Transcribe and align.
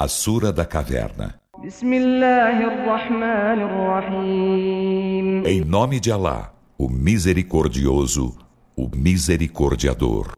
A 0.00 0.07
Sura 0.07 0.51
da 0.51 0.65
Caverna. 0.65 1.39
Em 5.45 5.61
nome 5.61 5.99
de 5.99 6.11
Alá, 6.11 6.53
o 6.77 6.89
Misericordioso, 6.89 8.35
o 8.75 8.89
Misericordiador. 8.95 10.31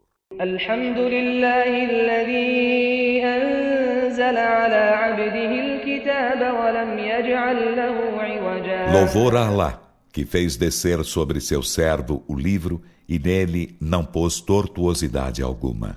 Louvor 8.92 9.36
a 9.36 9.46
Alá, 9.46 9.82
que 10.12 10.26
fez 10.26 10.56
descer 10.56 11.02
sobre 11.04 11.40
seu 11.40 11.62
servo 11.62 12.22
o 12.28 12.34
livro 12.34 12.82
e 13.08 13.18
nele 13.18 13.76
não 13.80 14.04
pôs 14.04 14.40
tortuosidade 14.40 15.42
alguma. 15.42 15.96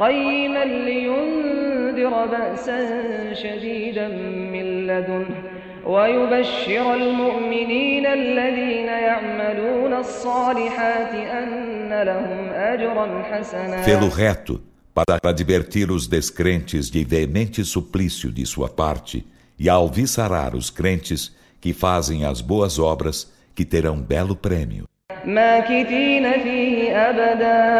لينذر 0.00 0.46
بأسا 2.17 3.33
شديدا 3.33 4.07
من 4.53 4.87
لدنه 4.87 5.43
ويبشر 5.85 6.93
المؤمنين 6.93 8.05
الذين 8.05 8.87
يعملون 8.87 9.93
الصالحات 9.93 11.13
أن 11.13 11.89
لهم 12.03 12.49
أجرا 12.49 13.23
حسنا 13.23 13.85
Pelo 13.85 14.09
reto, 14.09 14.61
para 14.93 15.19
advertir 15.23 15.91
os 15.91 16.07
descrentes 16.07 16.89
de 16.89 17.03
veemente 17.03 17.63
suplício 17.65 18.31
de 18.31 18.45
sua 18.45 18.69
parte 18.69 19.25
e 19.59 19.69
alvissarar 19.69 20.55
os 20.55 20.69
crentes 20.69 21.31
que 21.59 21.73
fazem 21.73 22.25
as 22.25 22.41
boas 22.41 22.79
obras 22.79 23.31
que 23.55 23.65
terão 23.65 23.97
belo 23.97 24.35
prêmio. 24.35 24.85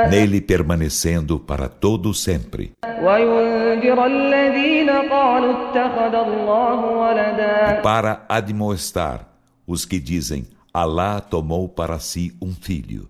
Nele 0.09 0.41
permanecendo 0.41 1.39
para 1.39 1.67
todo 1.67 2.13
sempre. 2.13 2.71
E 7.71 7.81
para 7.81 8.25
admoestar 8.29 9.27
os 9.67 9.85
que 9.85 9.99
dizem 9.99 10.47
Alá 10.73 11.19
tomou 11.21 11.69
para 11.69 11.99
si 11.99 12.33
um 12.41 12.51
filho. 12.51 13.07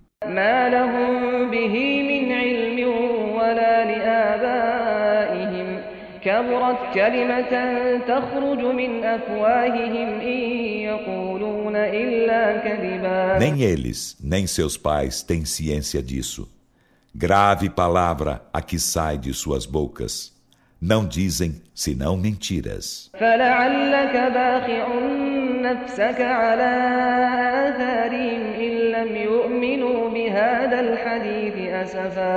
كبرت 6.24 6.78
كلمة 6.94 7.54
تخرج 8.08 8.60
من 8.60 9.04
أفواههم 9.04 10.22
إن 10.22 10.40
يقولون 10.90 11.37
إلا 11.37 11.37
كذبا 11.37 11.37
nem 13.39 13.63
eles, 13.63 14.17
nem 14.21 14.47
seus 14.47 14.77
pais 14.77 15.23
têm 15.23 15.45
ciência 15.45 16.03
disso. 16.03 16.49
Grave 17.15 17.71
palavra 17.71 18.43
a 18.53 18.61
que 18.61 18.79
sai 18.79 19.19
de 19.19 19.33
suas 19.33 19.67
bocas. 19.67 20.33
Não 20.81 21.05
dizem 21.05 21.61
senão 21.75 22.17
mentiras. 22.17 23.11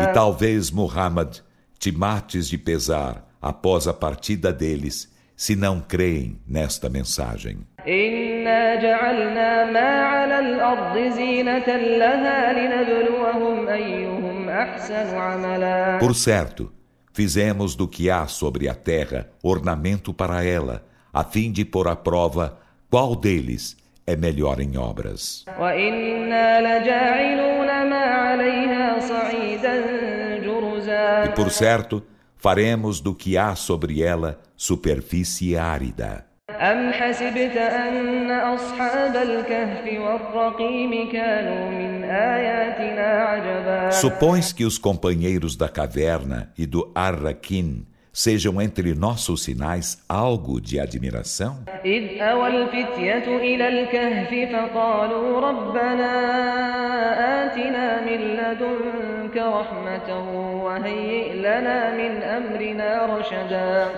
E 0.01 0.13
talvez, 0.13 0.71
Muhammad, 0.71 1.37
te 1.77 1.91
mates 1.91 2.47
de 2.47 2.57
pesar 2.57 3.27
após 3.41 3.87
a 3.87 3.93
partida 3.93 4.53
deles, 4.53 5.11
se 5.35 5.55
não 5.55 5.81
creem 5.81 6.39
nesta 6.47 6.87
mensagem. 6.89 7.65
Por 15.99 16.15
certo, 16.15 16.71
fizemos 17.13 17.75
do 17.75 17.87
que 17.87 18.09
há 18.09 18.27
sobre 18.27 18.67
a 18.69 18.75
terra 18.75 19.29
ornamento 19.43 20.13
para 20.13 20.43
ela, 20.43 20.83
a 21.11 21.23
fim 21.23 21.51
de 21.51 21.65
pôr 21.65 21.87
à 21.87 21.95
prova 21.95 22.59
qual 22.89 23.15
deles 23.15 23.77
é 24.05 24.15
melhor 24.15 24.59
em 24.59 24.77
obras. 24.77 25.45
E 31.25 31.29
por 31.35 31.49
certo, 31.49 32.03
faremos 32.35 32.99
do 32.99 33.15
que 33.15 33.37
há 33.37 33.55
sobre 33.55 34.01
ela 34.01 34.39
superfície 34.55 35.57
árida. 35.57 36.30
Supões 43.91 44.53
que 44.53 44.63
os 44.63 44.77
companheiros 44.77 45.55
da 45.55 45.67
caverna 45.67 46.53
e 46.55 46.67
do 46.67 46.91
Arraquim 46.93 47.87
sejam 48.11 48.61
entre 48.61 48.93
nossos 48.93 49.43
sinais 49.43 49.99
algo 50.07 50.59
de 50.59 50.79
admiração? 50.79 51.63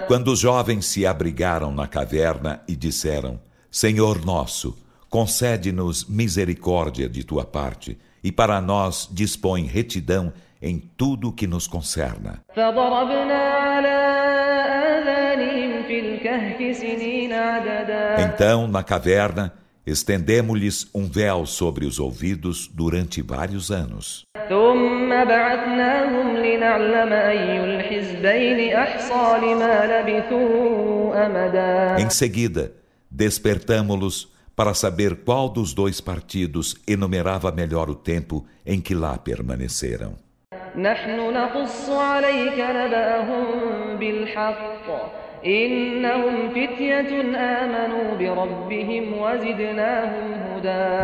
Quando 0.07 0.27
os 0.29 0.39
jovens 0.39 0.85
se 0.85 1.05
abrigaram 1.05 1.71
na 1.71 1.87
caverna 1.87 2.61
e 2.67 2.75
disseram: 2.75 3.39
Senhor 3.71 4.23
nosso, 4.23 4.77
concede-nos 5.09 6.05
misericórdia 6.05 7.09
de 7.09 7.23
tua 7.23 7.45
parte 7.45 7.97
e 8.23 8.31
para 8.31 8.61
nós 8.61 9.07
dispõe 9.11 9.65
retidão 9.65 10.31
em 10.63 10.79
tudo 10.79 11.27
o 11.27 11.33
que 11.33 11.45
nos 11.45 11.67
concerna. 11.67 12.41
Então, 18.17 18.67
na 18.69 18.81
caverna, 18.81 19.53
estendemos-lhes 19.85 20.87
um 20.95 21.05
véu 21.05 21.45
sobre 21.45 21.85
os 21.85 21.99
ouvidos 21.99 22.69
durante 22.73 23.21
vários 23.21 23.71
anos. 23.71 24.23
Em 31.99 32.09
seguida, 32.09 32.71
despertamo-los 33.11 34.31
para 34.55 34.73
saber 34.73 35.23
qual 35.25 35.49
dos 35.49 35.73
dois 35.73 35.99
partidos 35.99 36.75
enumerava 36.87 37.51
melhor 37.51 37.89
o 37.89 37.95
tempo 37.95 38.45
em 38.65 38.79
que 38.79 38.95
lá 38.95 39.17
permaneceram. 39.17 40.22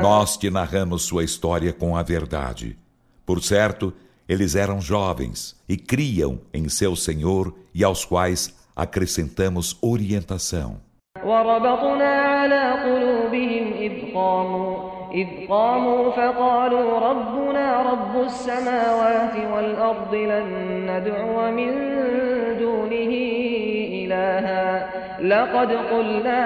Nós 0.00 0.36
te 0.36 0.50
narramos 0.50 1.02
sua 1.02 1.24
história 1.24 1.72
com 1.72 1.96
a 1.96 2.02
verdade. 2.02 2.78
Por 3.26 3.42
certo, 3.42 3.92
eles 4.28 4.54
eram 4.54 4.80
jovens 4.80 5.60
e 5.68 5.76
criam 5.76 6.40
em 6.52 6.68
seu 6.68 6.96
Senhor 6.96 7.54
e 7.74 7.84
aos 7.84 8.04
quais 8.04 8.54
acrescentamos 8.74 9.76
orientação. 9.82 10.80
وربطنا 11.24 12.04
على 12.04 12.72
قلوبهم 12.84 13.72
إذ 13.72 14.14
قاموا 14.14 14.97
إذ 15.14 15.46
قاموا 15.48 16.10
فقالوا 16.10 16.98
ربنا 16.98 17.82
رب 17.82 18.22
السماوات 18.22 19.36
والأرض 19.52 20.14
لن 20.14 20.46
ندعو 20.90 21.50
من 21.50 21.70
دونه 22.58 23.12
إلها 24.02 24.90
لقد 25.20 25.70
قلنا 25.72 26.40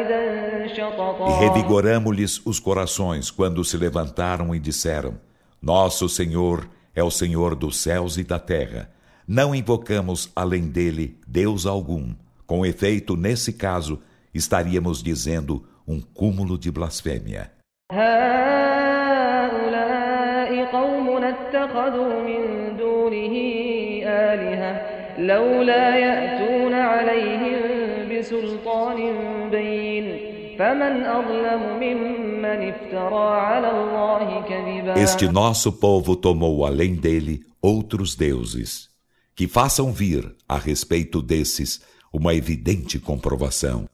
إذا 0.00 0.66
شططا 0.66 1.28
E 1.28 1.44
revigoramos-lhes 1.44 2.40
os 2.46 2.60
corações 2.60 3.30
quando 3.30 3.64
se 3.64 3.76
levantaram 3.76 4.54
e 4.54 4.58
disseram 4.58 5.14
Nosso 5.60 6.08
Senhor 6.08 6.68
é 6.94 7.02
o 7.02 7.10
Senhor 7.10 7.54
dos 7.54 7.78
céus 7.78 8.16
e 8.16 8.24
da 8.24 8.38
terra. 8.38 8.90
Não 9.26 9.54
invocamos 9.54 10.30
além 10.34 10.68
dele 10.68 11.18
Deus 11.26 11.66
algum. 11.66 12.14
Com 12.46 12.64
efeito, 12.64 13.16
nesse 13.16 13.52
caso, 13.52 14.00
estaríamos 14.32 15.02
dizendo 15.02 15.64
um 15.86 16.00
cúmulo 16.00 16.56
de 16.56 16.70
blasfêmia. 16.70 17.50
Este 34.95 35.27
nosso 35.27 35.71
povo 35.71 36.15
tomou 36.15 36.65
além 36.65 36.95
dele 36.95 37.45
outros 37.61 38.15
deuses. 38.15 38.89
Que 39.35 39.47
façam 39.47 39.91
vir, 39.91 40.35
a 40.47 40.57
respeito 40.57 41.21
desses, 41.21 41.81
uma 42.11 42.33
evidente 42.33 42.97
comprovação. 42.97 43.87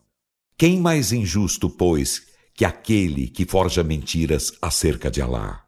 Quem 0.58 0.80
mais 0.80 1.12
injusto, 1.12 1.70
pois, 1.70 2.29
que 2.59 2.65
aquele 2.65 3.29
que 3.29 3.45
forja 3.45 3.83
mentiras 3.83 4.53
acerca 4.63 5.11
de 5.11 5.21
Alá? 5.23 5.65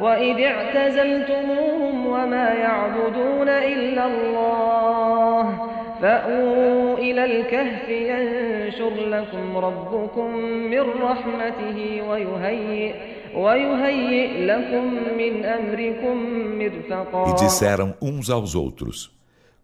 وإذ 0.00 0.40
اعتزلتموهم 0.40 2.06
وما 2.06 2.48
يعبدون 2.48 3.48
إلا 3.48 4.06
الله 4.06 5.44
فأووا 6.02 6.98
إلى 6.98 7.24
الكهف 7.24 7.88
ينشر 7.88 8.94
لكم 8.94 9.56
ربكم 9.56 10.36
من 10.72 10.80
رحمته 10.80 12.02
ويهيئ 12.08 12.94
ويهيئ 13.34 14.46
لكم 14.46 14.84
من 15.18 15.44
أمركم 15.44 16.16
مرفقا 16.58 17.30
E 17.30 17.34
disseram 17.34 17.94
uns 18.00 18.30
aos 18.30 18.54
outros: 18.54 19.10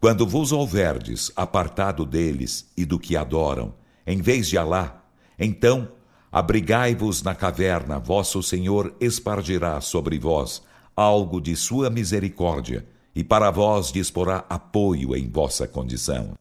Quando 0.00 0.26
vos 0.26 0.52
houverdes 0.52 1.32
apartado 1.36 2.04
deles 2.04 2.72
e 2.76 2.84
do 2.84 2.98
que 2.98 3.16
adoram, 3.16 3.74
em 4.06 4.20
vez 4.20 4.48
de 4.48 4.58
Alá, 4.58 5.02
então 5.38 5.88
abrigai-vos 6.32 7.22
na 7.22 7.34
caverna, 7.34 7.98
vosso 7.98 8.42
Senhor 8.42 8.94
espargirá 9.00 9.80
sobre 9.80 10.18
vós 10.18 10.62
algo 10.96 11.40
de 11.40 11.56
sua 11.56 11.90
misericórdia 11.90 12.84
e 13.14 13.22
para 13.22 13.50
vós 13.50 13.92
disporá 13.92 14.44
apoio 14.48 15.16
em 15.16 15.28
vossa 15.28 15.66
condição. 15.68 16.34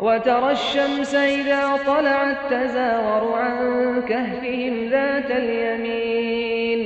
وترى 0.00 0.52
الشمس 0.52 1.14
إذا 1.14 1.76
طلعت 1.86 2.50
تزاور 2.50 3.32
عن 3.32 4.02
كهفهم 4.02 4.90
ذات 4.90 5.30
اليمين 5.30 6.80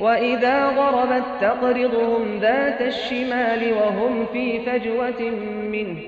وإذا 0.00 0.66
غربت 0.66 1.24
تقرضهم 1.40 2.38
ذات 2.38 2.80
الشمال 2.80 3.72
وهم 3.72 4.26
في 4.32 4.60
فجوة 4.66 5.20
منه 5.70 5.98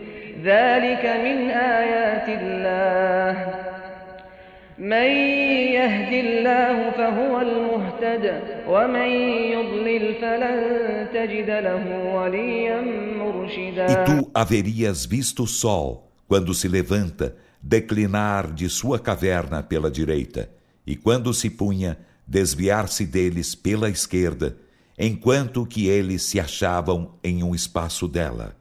ذلك 0.43 1.05
من 1.07 1.51
آيات 1.51 2.29
الله 2.29 3.67
من 4.79 5.11
يهد 5.73 6.13
الله 6.13 6.91
فهو 6.91 7.41
المهتد 7.41 8.25
ومن 8.69 9.09
يضلل 9.55 10.15
فلن 10.21 11.09
تجد 11.15 11.51
له 11.51 12.15
وليا 12.15 12.81
مرشدا 13.19 13.87
E 13.87 14.05
tu 14.05 14.31
haverias 14.35 15.07
visto 15.07 15.45
o 15.45 15.47
sol, 15.47 16.13
quando 16.29 16.53
se 16.53 16.69
levanta, 16.69 17.35
declinar 17.63 18.53
de 18.53 18.69
sua 18.69 18.99
caverna 18.99 19.63
pela 19.63 19.91
direita, 19.91 20.51
e 20.87 20.95
quando 20.95 21.33
se 21.33 21.49
punha, 21.49 21.99
desviar-se 22.27 23.07
deles 23.07 23.55
pela 23.55 23.89
esquerda, 23.89 24.59
enquanto 24.99 25.65
que 25.65 25.87
eles 25.87 26.23
se 26.23 26.39
achavam 26.39 27.15
em 27.25 27.43
um 27.43 27.55
espaço 27.55 28.07
dela. 28.07 28.55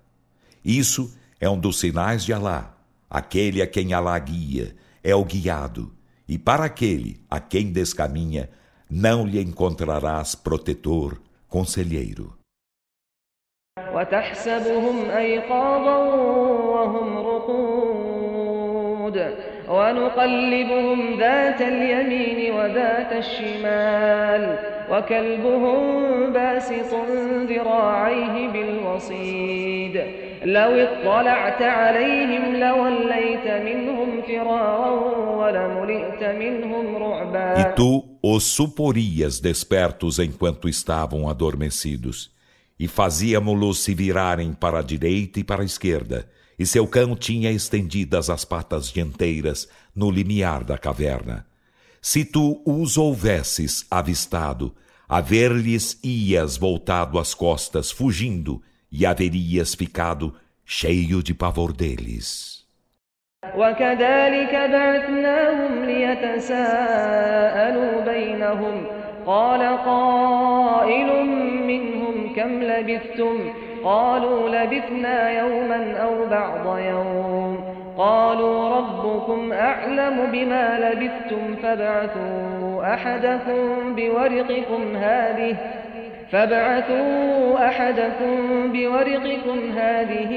Isso 0.64 1.14
é 1.42 1.50
um 1.50 1.60
dos 1.60 1.80
sinais 1.80 2.24
de 2.24 2.32
Alá. 2.32 2.78
Aquele 3.10 3.62
a 3.62 3.68
quem 3.68 3.94
Alá 3.94 4.18
guia 4.18 4.76
é 5.04 5.14
o 5.14 5.24
guiado, 5.24 5.92
e 6.30 6.38
para 6.38 6.66
aquele 6.66 7.22
a 7.30 7.40
quem 7.40 7.72
descaminha, 7.72 8.50
não 8.90 9.26
lhe 9.26 9.42
encontrarás 9.42 10.36
protetor, 10.36 11.22
conselheiro. 11.48 12.34
وتحسبهم 13.94 15.10
أيقاظا 15.10 15.98
وهم 16.76 17.18
رقود 17.18 18.66
ونقلبهم 19.70 21.20
ذات 21.20 21.62
اليمين 21.62 22.54
وذات 22.54 23.12
الشمال 23.14 24.60
وكلبهم 24.92 25.80
باسط 26.34 26.94
ذراعيه 27.50 28.48
بالوصيد 28.48 29.96
لو 30.46 30.72
اطلعت 30.72 31.62
عليهم 31.62 32.56
لوليت 32.56 33.48
منهم 33.48 34.22
فرارا 34.22 34.90
ولملئت 35.38 36.24
منهم 36.24 36.96
رعبا 36.96 37.62
E 37.62 37.76
tu 37.76 38.18
os 38.22 38.44
suporias 38.44 39.40
despertos 39.40 40.20
enquanto 40.20 40.70
estavam 40.70 41.28
adormecidos, 41.30 42.32
e 42.80 42.88
fazíamos-los 42.88 43.80
se 43.80 43.96
virarem 43.96 44.54
para 44.54 44.80
a 44.80 44.82
direita 44.82 45.40
e 45.40 45.44
para 45.44 45.62
a 45.62 45.66
esquerda, 45.66 46.28
e 46.60 46.66
seu 46.66 46.88
cão 46.88 47.16
tinha 47.16 47.52
estendidas 47.52 48.30
as 48.30 48.46
patas 48.46 48.92
dianteiras 48.92 49.68
no 49.96 50.12
limiar 50.12 50.64
da 50.64 50.78
caverna. 50.78 51.46
Se 52.02 52.24
tu 52.24 52.62
os 52.66 52.98
houvesses 52.98 53.86
avistado, 53.90 54.74
a 55.08 55.22
ver-lhes 55.22 56.00
ias 56.04 56.56
voltado 56.56 57.18
as 57.20 57.34
costas, 57.34 57.92
fugindo, 57.92 58.62
e 58.93 59.07
haverias 59.07 59.75
ficado 59.75 60.35
cheio 60.67 61.23
de 61.23 61.35
pavor 61.35 61.73
deles. 61.73 62.51
وكذلك 63.57 64.55
بعثناهم 64.55 65.85
ليتساءلوا 65.85 68.01
بينهم. 68.01 68.87
قال 69.27 69.77
قائل 69.77 71.27
منهم 71.67 72.35
كم 72.37 72.63
لبثتم؟ 72.63 73.53
قالوا 73.85 74.49
لبثنا 74.49 75.31
يوما 75.31 75.97
أو 75.97 76.29
بعض 76.29 76.79
يوم. 76.79 77.65
قالوا 77.99 78.77
ربكم 78.77 79.53
أعلم 79.53 80.31
بما 80.33 80.79
لبثتم 80.79 81.57
فابعثوا 81.63 82.95
أحدكم 82.95 83.95
بورقكم 83.95 84.97
هذه. 84.97 85.80
فابعثوا 86.32 87.68
أحدكم 87.68 88.72
بورقكم 88.72 89.72
هذه 89.72 90.32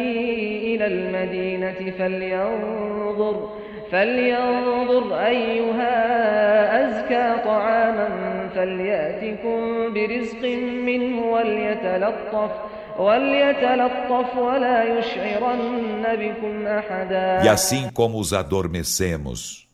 إلى 0.75 0.87
المدينة 0.87 1.93
فلينظر 1.99 3.51
فلينظر 3.93 5.27
أيها 5.27 5.95
أزكى 6.81 7.45
طعاما 7.45 8.09
فليأتكم 8.55 9.59
برزق 9.95 10.45
منه 10.87 11.23
وليتلطف 11.33 12.51
وليتلطف 12.99 14.39
ولا 14.39 14.99
يشعرن 14.99 16.03
بكم 16.03 16.67
أحدا 16.67 17.43
E 17.43 17.49
assim 17.49 17.89
como 17.91 18.19
os 18.19 18.33
adormecemos, 18.33 19.69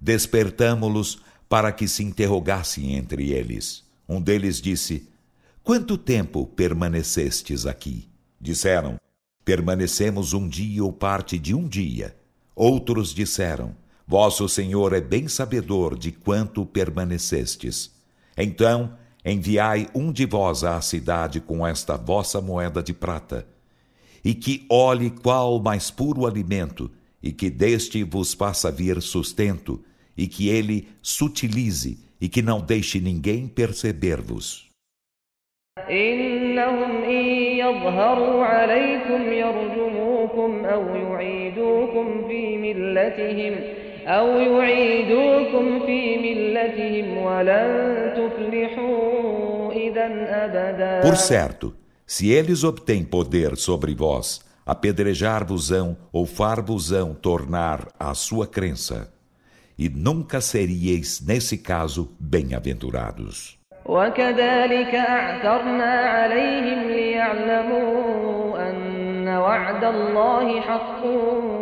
despertamo-los 0.00 1.18
para 1.48 1.72
que 1.72 1.86
se 1.88 2.02
interrogassem 2.02 2.96
entre 2.96 3.32
eles. 3.32 3.84
Um 4.08 4.20
deles 4.20 4.60
disse: 4.60 5.08
Quanto 5.63 5.95
tempo 5.95 6.47
permanecestes 6.47 7.67
aqui? 7.67 8.09
Disseram: 8.39 8.99
Permanecemos 9.45 10.33
um 10.33 10.47
dia 10.47 10.83
ou 10.83 10.91
parte 10.91 11.37
de 11.37 11.53
um 11.53 11.67
dia. 11.67 12.17
Outros 12.55 13.13
disseram: 13.13 13.75
Vosso 14.07 14.49
Senhor 14.49 14.91
é 14.91 14.99
bem 14.99 15.27
sabedor 15.27 15.95
de 15.95 16.11
quanto 16.11 16.65
permanecestes. 16.65 17.91
Então, 18.35 18.97
enviai 19.23 19.87
um 19.93 20.11
de 20.11 20.25
vós 20.25 20.63
à 20.63 20.81
cidade 20.81 21.39
com 21.39 21.65
esta 21.65 21.95
vossa 21.95 22.41
moeda 22.41 22.81
de 22.81 22.91
prata, 22.91 23.47
e 24.25 24.33
que 24.33 24.65
olhe 24.67 25.11
qual 25.11 25.61
mais 25.61 25.91
puro 25.91 26.25
alimento, 26.25 26.89
e 27.21 27.31
que 27.31 27.51
deste 27.51 28.03
vos 28.03 28.33
faça 28.33 28.71
vir 28.71 28.99
sustento, 28.99 29.79
e 30.17 30.27
que 30.27 30.49
ele 30.49 30.87
sutilize, 31.03 31.99
e 32.19 32.27
que 32.27 32.41
não 32.41 32.59
deixe 32.59 32.99
ninguém 32.99 33.47
perceber-vos. 33.47 34.70
إنهم 35.90 37.04
إن 37.04 37.24
يظهروا 37.62 38.44
عليكم 38.44 39.32
يرجموكم 39.32 40.64
أو 40.64 40.96
يعيدوكم 40.96 42.28
في 42.28 42.56
ملتهم 42.56 43.54
أو 44.06 44.26
يعيدوكم 44.38 45.86
في 45.86 46.16
ملتهم 46.16 47.18
ولن 47.18 48.12
تفلحوا 48.16 49.72
إذا 49.72 50.06
أبدا 50.44 51.02
Por 51.02 51.16
certo, 51.16 51.74
se 52.06 52.30
eles 52.30 52.64
obtêm 52.64 53.04
poder 53.04 53.56
sobre 53.56 53.94
vós, 53.94 54.40
apedrejar-vos-ão 54.64 55.96
ou 56.12 56.26
far-vos-ão 56.26 57.14
tornar 57.14 57.88
a 57.98 58.14
sua 58.14 58.46
crença, 58.46 59.12
e 59.78 59.88
nunca 59.88 60.40
seríeis, 60.40 61.20
nesse 61.20 61.58
caso, 61.58 62.10
bem-aventurados. 62.18 63.58
وكذلك 63.85 64.95
أعثرنا 64.95 65.93
عليهم 65.93 66.89
ليعلموا 66.89 68.59
أن 68.69 69.27
وعد 69.27 69.83
الله 69.83 70.61
حق 70.61 71.05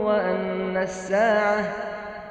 وأن 0.03 0.77
الساعة 0.77 1.63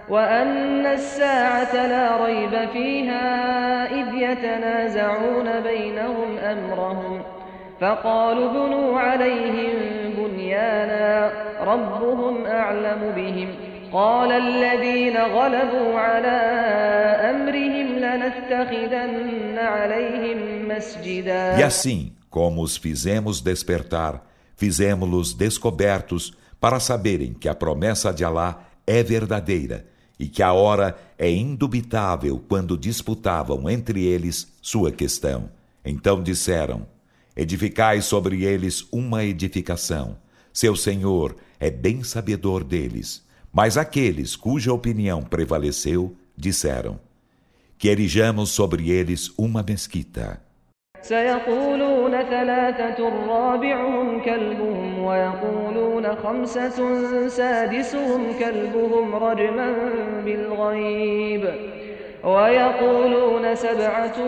وأن 0.09 0.87
الساعة 0.87 1.87
لا 1.87 2.25
ريب 2.25 2.69
فيها 2.73 3.87
إذ 3.87 4.15
يتنازعون 4.15 5.61
بينهم 5.61 6.39
أمرهم 6.39 7.23
فقالوا 7.81 8.49
بنوا 8.49 9.01
عليهم 9.01 9.75
بنيانا 10.19 11.31
ربهم 11.67 12.47
أعلم 12.47 13.13
بهم 13.17 13.49
قال 13.93 14.33
الذين 14.33 15.17
غلبوا 15.17 15.99
على 16.01 16.39
أمرهم 17.31 17.88
E 21.59 21.63
assim, 21.63 22.13
como 22.31 22.63
os 22.63 22.77
fizemos 22.77 23.41
despertar, 23.41 24.27
fizemos-los 24.57 25.35
descobertos 25.35 26.33
para 26.61 26.81
saberem 26.81 27.33
que 27.33 27.49
a 27.49 27.55
promessa 27.55 28.13
de 28.13 28.25
Alá 28.25 28.69
é 28.87 29.03
verdadeira 29.03 29.87
e 30.19 30.27
que 30.27 30.43
a 30.43 30.53
hora 30.53 30.99
é 31.17 31.31
indubitável 31.31 32.43
quando 32.49 32.77
disputavam 32.77 33.71
entre 33.71 34.05
eles 34.05 34.53
sua 34.61 34.91
questão. 34.91 35.51
Então 35.85 36.23
disseram: 36.23 36.87
Edificai 37.37 38.03
sobre 38.03 38.45
eles 38.45 38.87
uma 38.91 39.25
edificação. 39.25 40.17
seu 40.53 40.75
Senhor 40.75 41.37
é 41.61 41.71
bem 41.71 42.03
sabedor 42.03 42.65
deles. 42.65 43.25
Mas 43.53 43.77
aqueles 43.77 44.35
cuja 44.35 44.73
opinião 44.73 45.23
prevaleceu 45.23 46.17
disseram: 46.37 46.99
Que 47.79 47.91
erijamos 47.91 48.51
sobre 48.51 48.91
eles 48.91 49.33
uma 49.39 49.63
mesquita. 49.63 50.41
سيقولون 51.03 52.23
ثلاثة 52.23 53.09
رابعهم 53.29 54.21
كلبهم 54.21 54.99
ويقولون 54.99 56.15
خمسة 56.17 56.79
سادسهم 57.29 58.23
كلبهم 58.39 59.15
رجما 59.15 59.69
بالغيب 60.25 61.45
ويقولون 62.25 63.55
سبعة 63.55 64.19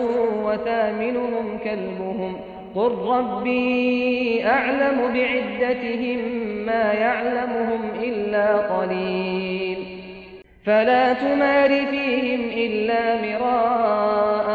وثامنهم 0.45 1.57
كلبهم 1.63 2.37
قل 2.75 2.91
ربي 2.91 4.45
أعلم 4.45 5.13
بعدتهم 5.13 6.19
ما 6.65 6.93
يعلمهم 6.93 7.81
إلا 8.03 8.57
قليل 8.77 9.50
فلا 10.66 11.12
تمار 11.12 11.68
فيهم 11.90 12.40
إلا 12.50 13.02
مراء 13.22 14.48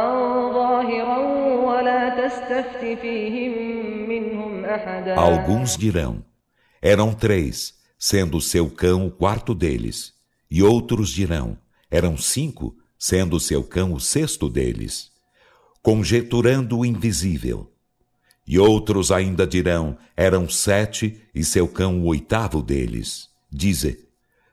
ظاهرا 0.54 1.18
ولا 1.66 2.28
تستفت 2.28 3.00
فيهم 3.02 3.54
منهم 4.10 4.66
أحدا 4.66 5.16
Alguns 5.16 5.78
dirão, 5.78 6.24
eram 6.82 7.14
três, 7.14 7.74
sendo 7.98 8.42
seu 8.42 8.70
cão 8.70 9.08
o 9.08 9.12
quarto 9.12 9.56
deles. 9.56 10.14
E 10.50 10.62
outros 10.62 11.10
dirão, 11.10 11.58
eram 11.90 12.18
cinco, 12.18 12.76
sendo 13.00 13.40
seu 13.40 13.64
cão 13.64 13.94
o 13.94 14.00
sexto 14.00 14.50
deles. 14.50 15.12
Conjeturando 15.82 16.80
o 16.80 16.86
invisível. 16.86 17.72
E 18.46 18.60
outros 18.60 19.12
ainda 19.12 19.48
dirão, 19.48 19.98
eram 20.18 20.50
sete, 20.50 21.22
e 21.34 21.44
seu 21.44 21.68
cão 21.68 22.02
o 22.02 22.06
oitavo 22.08 22.62
deles. 22.62 23.30
Dize, 23.50 24.05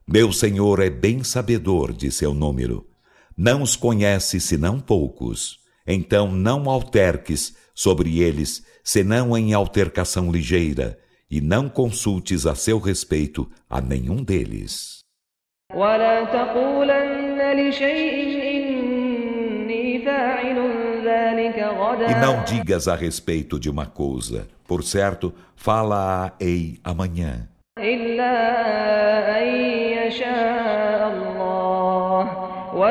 meu 0.08 0.34
Senhor 0.34 0.82
é 0.82 0.90
bem 0.90 1.24
sabedor 1.24 1.94
de 1.94 2.12
seu 2.12 2.34
número. 2.34 2.86
Não 3.38 3.62
os 3.62 3.76
conhece 3.76 4.40
senão 4.40 4.80
poucos. 4.80 5.60
Então 5.88 6.32
não 6.32 6.70
alterques 6.70 7.56
sobre 7.74 8.22
eles, 8.22 8.66
senão 8.84 9.38
em 9.38 9.54
altercação 9.54 10.32
ligeira, 10.32 11.00
e 11.32 11.42
não 11.42 11.70
consultes 11.70 12.46
a 12.46 12.54
seu 12.54 12.80
respeito 12.80 13.50
a 13.70 13.82
nenhum 13.82 14.24
deles. 14.24 15.00
E 22.10 22.16
não 22.22 22.44
digas 22.44 22.88
a 22.88 22.96
respeito 22.96 23.60
de 23.60 23.70
uma 23.70 23.86
coisa, 23.86 24.48
por 24.68 24.84
certo, 24.84 25.34
fala-a-ei 25.56 26.80
amanhã. 26.84 27.48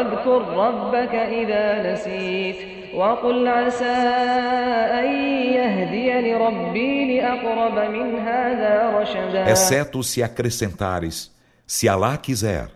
واذكر 0.01 0.41
ربك 0.41 1.15
إذا 1.15 1.93
نسيت 1.93 2.77
وقل 2.95 3.47
عسى 3.47 3.85
أن 3.85 5.11
يهديني 5.53 6.35
ربي 6.35 7.19
لأقرب 7.19 7.91
من 7.91 8.19
هذا 8.19 8.99
رشدا 8.99 9.45
Exceto 9.51 10.03
se 10.03 10.23
acrescentares, 10.23 11.31
se 11.65 11.87
Alá 11.87 12.17
quiser, 12.17 12.69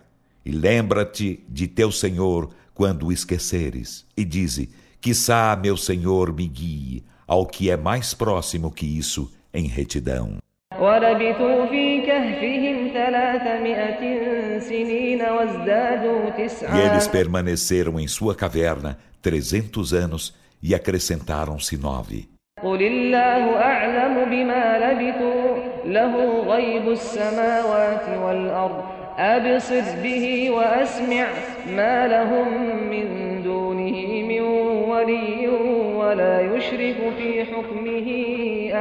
e 0.44 0.50
lembra-te 0.50 1.44
de 1.48 1.66
teu 1.66 1.90
Senhor 1.90 2.50
quando 2.74 3.06
o 3.06 3.12
esqueceres, 3.12 4.06
e 4.16 4.24
dize, 4.24 4.70
quiçá 5.00 5.58
meu 5.60 5.76
Senhor 5.76 6.32
me 6.32 6.46
guie 6.46 7.04
ao 7.26 7.46
que 7.46 7.70
é 7.70 7.76
mais 7.76 8.14
próximo 8.14 8.70
que 8.70 8.86
isso 8.86 9.32
em 9.52 9.66
retidão. 9.66 10.38
ولبثوا 10.80 11.66
في 11.66 12.00
كهفهم 12.06 12.90
ثلاثمائة 12.94 14.02
سنين 14.58 15.22
وازدادوا 15.22 16.30
تسعا 16.30 16.76
E 16.76 16.80
eles 16.80 17.06
permaneceram 17.08 18.00
em 18.00 18.08
sua 18.08 18.34
caverna 18.34 18.98
trezentos 19.22 19.92
anos 19.92 20.34
e 20.62 20.74
acrescentaram-se 20.74 21.76
nove. 21.76 22.28
قل 22.62 22.82
الله 22.82 23.56
أعلم 23.56 24.30
بما 24.30 24.78
لبثوا 24.78 25.56
له 25.84 26.40
غيب 26.54 26.88
السماوات 26.88 28.18
والأرض 28.18 28.84
أبصر 29.18 30.02
به 30.02 30.50
وأسمع 30.50 31.26
ما 31.76 32.06
لهم 32.08 32.48
من 32.90 33.06
دونه 33.42 34.22
من 34.22 34.40
ولي 34.90 35.48
ولا 35.96 36.40
يشرك 36.40 37.12
في 37.18 37.44
حكمه 37.44 38.08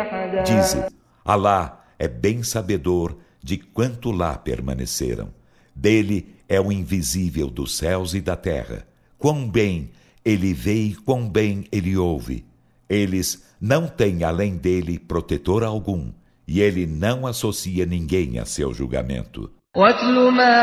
أحدا 0.02 0.44
Dize, 0.44 0.78
Allah 1.26 1.64
é 1.98 2.08
bem 2.08 2.44
sabedor 2.44 3.18
de 3.44 3.58
quanto 3.58 4.12
lá 4.12 4.38
permaneceram. 4.38 5.30
Dele 5.76 6.36
é 6.48 6.60
o 6.60 6.72
invisível 6.72 7.50
dos 7.50 7.78
céus 7.78 8.14
e 8.14 8.22
da 8.22 8.36
terra. 8.36 8.86
Quão 9.18 9.50
bem 9.50 9.92
ele 10.24 10.54
vê 10.54 10.84
e 10.84 10.96
quão 10.96 11.28
bem 11.30 11.66
ele 11.72 11.98
ouve. 11.98 12.46
Eles 12.90 13.44
não 13.60 13.88
têm 13.88 14.24
além 14.24 14.58
dele 14.58 15.00
protetor 15.00 15.64
algum, 15.64 16.12
e 16.48 16.62
ele 16.62 16.86
não 16.86 17.26
associa 17.26 17.86
ninguém 17.86 18.40
a 18.40 18.46
seu 18.46 18.74
julgamento. 18.74 19.50
واتل 19.76 20.32
ما 20.32 20.58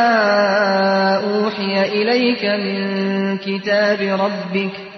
أوحي 1.16 1.82
إليك 1.82 2.44
من 2.44 3.38
كتاب 3.38 4.00
ربك 4.00 4.91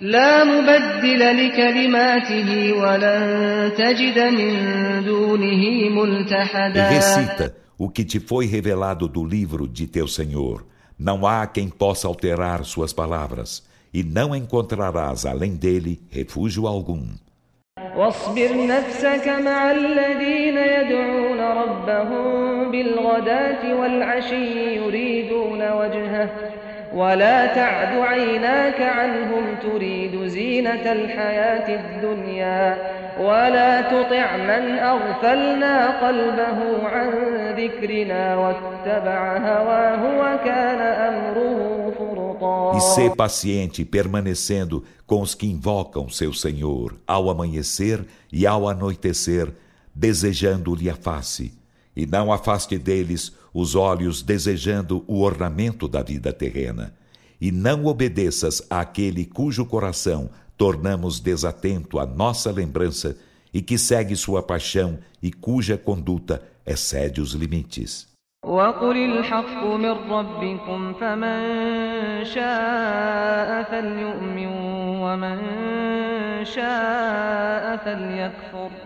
لا 0.00 0.44
مبدل 0.44 1.46
لكلماته 1.46 2.72
ولن 2.72 3.72
تجد 3.76 4.18
من 4.18 5.04
دونه 5.04 5.88
ملتحدا 5.90 6.90
E 6.90 6.94
recita 6.94 7.54
o 7.78 7.88
que 7.88 8.04
te 8.04 8.18
foi 8.18 8.46
revelado 8.46 9.06
do 9.08 9.24
livro 9.24 9.68
de 9.68 9.86
teu 9.86 10.08
Senhor. 10.08 10.66
Não 10.98 11.26
há 11.26 11.46
quem 11.46 11.68
possa 11.68 12.08
alterar 12.08 12.64
suas 12.64 12.92
palavras, 12.92 13.62
e 13.94 14.02
não 14.02 14.34
encontrarás 14.34 15.24
além 15.26 15.54
dele 15.56 16.00
refúgio 16.10 16.66
algum. 16.66 17.04
واصبر 17.96 18.66
نفسك 18.66 19.28
مع 19.28 19.70
الذين 19.70 20.58
يدعون 20.58 21.40
ربهم 21.40 22.70
بالغداة 22.70 23.74
والعشي 23.80 24.76
يريدون 24.76 25.72
وجهه 25.72 26.55
ولا 26.96 27.46
تعد 27.46 27.98
عيناك 27.98 28.82
عنهم 28.82 29.44
تريد 29.62 30.26
زينة 30.26 30.92
الحياة 30.92 31.80
الدنيا 31.80 32.76
ولا 33.20 33.80
تطع 33.80 34.36
من 34.36 34.78
أغفلنا 34.78 36.06
قلبه 36.06 36.88
عن 36.88 37.10
ذكرنا 37.56 38.36
واتبع 38.36 39.36
هواه 39.36 40.02
وكان 40.18 40.80
أمره 40.80 41.92
فرطا 41.98 42.72
E 42.74 42.80
ser 42.80 43.10
paciente 43.14 43.84
permanecendo 43.84 44.84
com 45.06 45.20
os 45.20 45.34
que 45.34 45.46
invocam 45.46 46.08
seu 46.08 46.32
Senhor 46.32 46.96
ao 47.06 47.30
amanhecer 47.30 48.04
e 48.32 48.46
ao 48.46 48.68
anoitecer, 48.68 49.48
desejando-lhe 49.94 50.88
a 50.90 50.94
face, 50.94 51.52
e 51.96 52.06
não 52.06 52.32
afaste 52.32 52.78
deles 52.78 53.32
os 53.52 53.74
olhos 53.74 54.22
desejando 54.22 55.04
o 55.06 55.20
ornamento 55.20 55.86
da 55.86 56.02
vida 56.02 56.32
terrena, 56.32 56.94
e 57.40 57.50
não 57.52 57.86
obedeças 57.86 58.62
àquele 58.70 59.26
cujo 59.26 59.66
coração 59.66 60.30
tornamos 60.56 61.20
desatento 61.20 61.98
à 61.98 62.06
nossa 62.06 62.50
lembrança 62.50 63.16
e 63.52 63.60
que 63.60 63.76
segue 63.76 64.16
sua 64.16 64.42
paixão 64.42 64.98
e 65.22 65.32
cuja 65.32 65.76
conduta 65.76 66.42
excede 66.66 67.20
os 67.20 67.32
limites. 67.32 68.12
وقل 68.44 68.96
الحق 68.96 69.64
من 69.64 70.10
ربكم 70.10 70.94
فمن 70.94 72.24
شاء 72.24 73.62
فليؤمن 73.62 74.46
ومن 75.02 75.38
شاء 76.44 77.76
فليكفر 77.76 78.85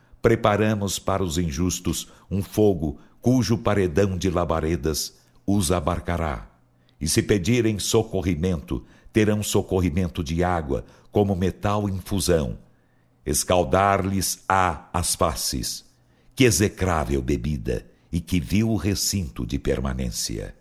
preparamos 0.21 0.99
para 0.99 1.23
os 1.23 1.37
injustos 1.37 2.07
um 2.29 2.41
fogo 2.43 2.99
cujo 3.21 3.57
paredão 3.57 4.17
de 4.17 4.29
labaredas 4.29 5.17
os 5.45 5.71
abarcará. 5.71 6.49
E 6.99 7.07
se 7.07 7.21
pedirem 7.21 7.79
socorrimento, 7.79 8.85
terão 9.11 9.41
socorrimento 9.41 10.23
de 10.23 10.43
água, 10.43 10.85
como 11.11 11.35
metal 11.35 11.89
em 11.89 11.99
fusão. 11.99 12.57
Escaldar-lhes 13.25 14.43
á 14.47 14.89
as 14.93 15.15
faces. 15.15 15.85
Que 16.35 16.45
execrável 16.45 17.21
bebida 17.21 17.85
e 18.11 18.19
que 18.19 18.39
viu 18.39 18.69
o 18.69 18.75
recinto 18.75 19.45
de 19.45 19.57
permanência. 19.59 20.55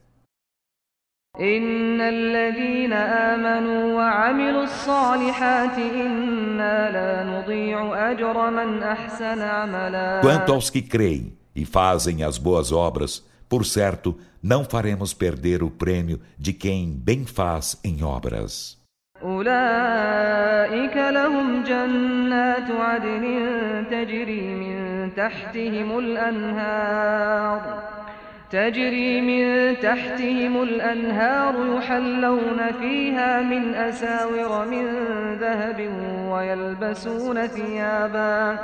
إن 1.40 2.02
الذين 2.02 2.94
آمنوا 2.94 3.94
وعملوا 3.94 4.64
الصالحات 4.64 5.78
إنا 5.78 6.92
لا 6.92 7.24
نضيع 7.24 8.12
أجر 8.12 8.50
من 8.52 8.84
أحسن 8.84 9.42
عملا 9.42 10.22
Quanto 10.22 10.54
aos 10.54 10.70
que 10.70 10.82
creem 10.82 11.38
e 11.54 11.66
fazem 11.66 12.24
as 12.24 12.38
boas 12.38 12.72
obras, 12.72 13.22
por 13.50 13.66
certo, 13.66 14.18
não 14.42 14.64
faremos 14.64 15.14
perder 15.14 15.62
o 15.62 15.70
prêmio 15.70 16.22
de 16.40 16.54
quem 16.54 16.92
bem 16.92 17.26
faz 17.26 17.78
em 17.84 18.02
obras. 18.04 18.78
أولئك 19.24 20.98
لهم 20.98 21.64
جنات 21.64 22.72
عدن 22.72 23.26
تجري 23.92 24.56
من 24.56 25.12
تحتهم 25.16 26.00
الأنهار 26.00 27.62
تجري 28.51 29.21
من 29.21 29.75
تحتهم 29.81 30.63
الأنهار 30.63 31.77
يحلون 31.77 32.73
فيها 32.81 33.43
من 33.43 33.75
أساور 33.75 34.67
من 34.69 34.87
ذهب 35.41 35.91
ويلبسون 36.31 37.47
ثيابا 37.47 38.59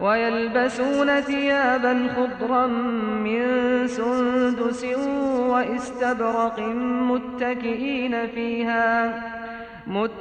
ويلبسون 0.00 1.20
ثيابا 1.20 2.08
خضرا 2.16 2.66
من 3.26 3.42
سندس 3.86 4.84
وإستبرق 5.48 6.60
متكئين 7.10 8.26
فيها. 8.26 9.14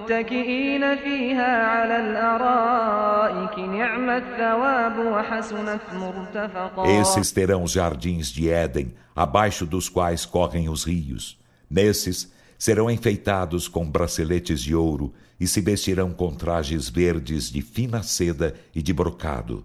متكئين 0.04 0.96
فيها 0.96 1.66
على 1.66 1.96
الأرائك 1.96 3.58
نعم 3.58 4.10
الثواب 4.10 4.98
وحسنت 4.98 5.80
مرتفقا 5.92 7.02
Esses 7.02 7.32
terão 7.32 7.66
jardins 7.66 8.30
de 8.30 8.50
Éden, 8.50 8.94
abaixo 9.16 9.64
dos 9.64 9.88
quais 9.88 10.26
correm 10.26 10.68
os 10.68 10.84
rios. 10.84 11.38
Nesses 11.70 12.30
serão 12.58 12.90
enfeitados 12.90 13.68
com 13.68 13.90
braceletes 13.90 14.60
de 14.60 14.74
ouro 14.74 15.14
e 15.38 15.46
se 15.46 15.60
vestirão 15.62 16.12
com 16.12 16.34
trajes 16.34 16.90
verdes 16.90 17.50
de 17.50 17.62
fina 17.62 18.02
seda 18.02 18.54
e 18.74 18.82
de 18.82 18.92
brocado. 18.92 19.64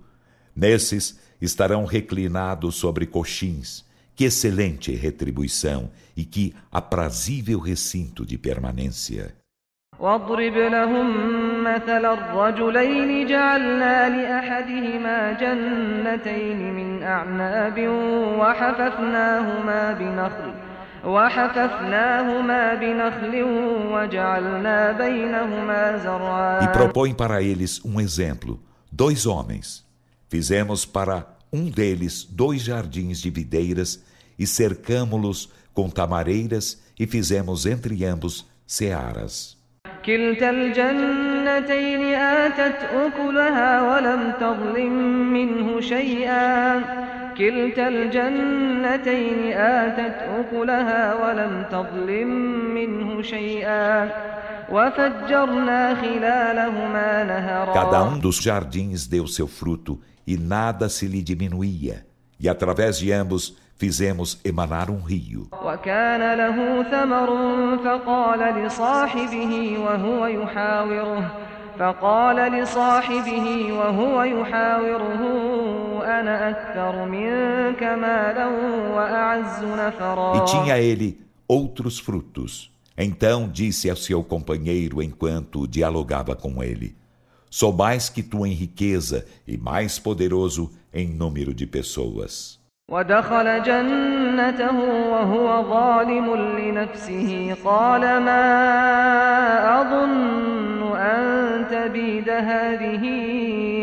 Nesses 0.55 1.19
estarão 1.41 1.83
reclinados 1.83 2.75
sobre 2.75 3.05
coxins. 3.05 3.83
Que 4.15 4.23
excelente 4.23 4.95
retribuição 4.95 5.91
e 6.15 6.23
que 6.23 6.53
aprazível 6.71 7.59
recinto 7.59 8.25
de 8.25 8.37
permanência. 8.37 9.35
واضرب 9.99 10.57
لهم 10.57 11.07
مثل 11.63 12.05
الرجلين 12.05 13.27
جعلنا 13.27 14.09
لأحدهما 14.09 15.31
جنتين 15.31 16.73
من 16.73 17.03
أعناب 17.03 17.77
وحففناهما 18.39 19.93
بنخل 19.93 20.53
وحففناهما 21.05 22.73
بنخل 22.73 23.43
وجعلنا 23.93 24.91
بينهما 24.91 25.97
زرعا 25.97 26.59
E 26.61 26.67
propõe 26.67 27.13
para 27.13 27.41
eles 27.41 27.83
um 27.85 27.99
exemplo. 27.99 28.59
Dois 28.91 29.25
homens. 29.25 29.85
Fizemos 30.29 30.85
para 30.85 31.25
um 31.53 31.69
deles 31.69 32.25
dois 32.25 32.61
jardins 32.61 33.19
de 33.21 33.29
videiras 33.29 34.03
e 34.37 34.45
cercamo-los 34.45 35.49
com 35.73 35.89
tamareiras 35.89 36.81
e 36.99 37.07
fizemos 37.07 37.65
entre 37.65 38.03
ambos 38.05 38.45
searas. 38.67 39.55
كلتا 40.06 40.50
الجنتين 40.50 42.14
آتت 42.14 42.78
أكلها 42.94 43.82
ولم 43.82 44.32
تظلم 44.40 44.92
منه 45.32 45.80
شيئا. 45.80 46.80
كلتا 47.38 47.88
الجنتين 47.88 49.52
آتت 49.52 50.18
أكلها 50.38 51.14
ولم 51.14 51.64
تظلم 51.70 52.28
منه 52.74 53.22
شيئا. 53.22 54.08
وفجرنا 54.72 55.94
خلالهما 55.94 57.24
نهرا. 57.24 57.74
Cada 57.74 58.02
um 58.04 58.18
dos 58.18 58.40
jardins 58.40 59.06
deu 59.06 59.26
seu 59.26 59.46
fruto 59.46 60.00
e 60.26 60.36
nada 60.36 60.88
se 60.88 61.06
lhe 61.06 61.22
diminuía. 61.22 62.06
E 62.40 62.48
através 62.48 62.98
de 62.98 63.12
ambos 63.12 63.56
fizemos 63.79 64.39
emanar 64.43 64.89
um 64.89 65.01
rio. 65.01 65.47
وكان 65.63 66.37
له 66.37 66.83
ثمر 66.83 67.29
فقال 67.77 68.65
لصاحبه 68.65 69.77
وهو 69.79 70.25
يحاوره 70.25 71.31
فقال 71.79 72.51
لصاحبه 72.51 73.73
وهو 73.73 74.23
يحاوره 74.23 75.21
أنا 76.19 76.49
أكثر 76.49 77.05
منك 77.05 77.83
مالا 77.83 78.47
وأعز 78.95 79.63
نفرا 79.63 80.37
E 80.37 80.45
tinha 80.45 80.77
ele 80.79 81.19
outros 81.47 81.99
frutos. 81.99 82.71
Então 82.97 83.49
disse 83.49 83.89
ao 83.89 83.95
seu 83.97 84.23
companheiro 84.23 85.01
enquanto 85.01 85.67
dialogava 85.67 86.33
com 86.35 86.63
ele: 86.63 86.95
Sou 87.49 87.73
mais 87.73 88.09
que 88.09 88.23
tu 88.23 88.45
em 88.45 88.53
riqueza 88.53 89.25
e 89.45 89.57
mais 89.57 89.99
poderoso 89.99 90.71
em 90.93 91.07
número 91.09 91.53
de 91.53 91.67
pessoas. 91.67 92.57
ودخل 92.89 93.63
جنته 93.63 94.79
وهو 95.11 95.69
ظالم 95.69 96.35
لنفسه 96.35 97.55
قال 97.65 98.01
ما 98.01 98.45
أظن 99.81 100.95
أن 100.97 101.67
تبيد 101.67 102.29
هذه 102.29 103.03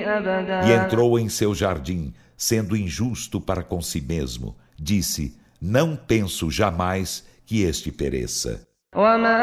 أبدا 0.06 0.62
E 0.62 0.72
entrou 0.72 1.18
em 1.18 1.28
seu 1.28 1.54
jardim, 1.54 2.12
sendo 2.36 2.76
injusto 2.76 3.40
para 3.40 3.62
com 3.62 3.80
si 3.80 4.00
mesmo. 4.00 4.56
Disse: 4.78 5.36
Não 5.60 5.96
penso 5.96 6.50
jamais 6.50 7.24
que 7.46 7.62
este 7.62 7.90
pereça. 7.90 8.60
وما 8.96 9.38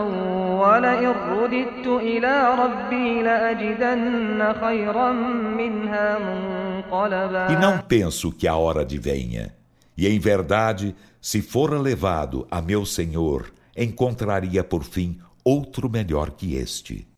ولئن 0.60 1.08
رددت 1.08 1.86
إلى 1.86 2.54
ربي 2.54 3.22
لأجدن 3.22 4.52
خيرا 4.60 5.12
منها 5.58 6.18
منقلبا 6.18 7.48
E 7.48 7.56
não 7.56 7.78
penso 7.78 8.32
que 8.32 8.46
a 8.48 8.56
hora 8.56 8.82
advenha. 8.82 9.54
E 9.96 10.06
em 10.06 10.18
verdade, 10.18 10.94
se 11.20 11.42
for 11.42 11.70
levado 11.80 12.46
a 12.50 12.62
meu 12.62 12.86
Senhor, 12.86 13.52
encontraria 13.76 14.62
por 14.62 14.84
fim 14.84 15.18
outro 15.44 15.88
melhor 15.90 16.30
que 16.30 16.56
este. 16.56 17.08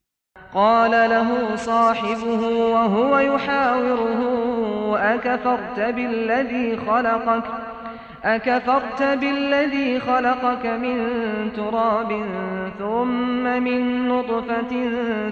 قال 0.55 0.91
له 0.91 1.57
صاحبه 1.57 2.43
وهو 2.75 3.19
يحاوره 3.19 4.21
أكفرت 4.99 5.81
بالذي 5.81 6.77
خلقك 6.77 7.45
أكفرت 8.25 9.03
بالذي 9.03 10.01
خلقك 10.01 10.67
من 10.67 10.97
تراب 11.57 12.11
ثم 12.79 13.63
من 13.63 14.09
نطفة 14.09 14.73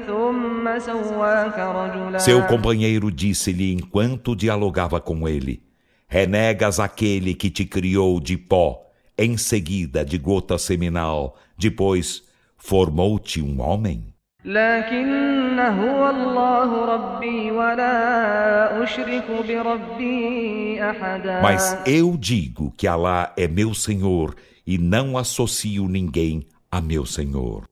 ثم 0.06 0.78
سواك 0.78 1.58
رجلا 1.58 2.18
Seu 2.18 2.42
companheiro 2.46 3.10
disse-lhe 3.10 3.72
enquanto 3.72 4.34
dialogava 4.34 5.00
com 5.00 5.28
ele: 5.28 5.62
Renegas 6.08 6.80
aquele 6.80 7.34
que 7.34 7.50
te 7.50 7.64
criou 7.66 8.20
de 8.20 8.36
pó, 8.36 8.80
em 9.18 9.36
seguida 9.36 10.04
de 10.04 10.16
gota 10.16 10.56
seminal, 10.56 11.36
depois 11.58 12.22
formou-te 12.56 13.42
um 13.42 13.60
homem? 13.60 14.14
لكن 14.44 15.31
هو 15.59 16.09
الله 16.09 16.85
ربي 16.85 17.51
ولا 17.51 18.83
أشرك 18.83 19.25
بربي 19.47 20.83
أحدا 20.89 21.41
Mas 21.41 21.77
eu 21.85 22.17
digo 22.17 22.73
que 22.77 22.87
Alá 22.87 23.31
é 23.37 23.47
meu 23.47 23.73
Senhor 23.73 24.35
e 24.65 24.77
não 24.77 25.17
associo 25.17 25.87
ninguém 25.87 26.45
a 26.71 26.81
meu 26.81 27.05
Senhor. 27.05 27.63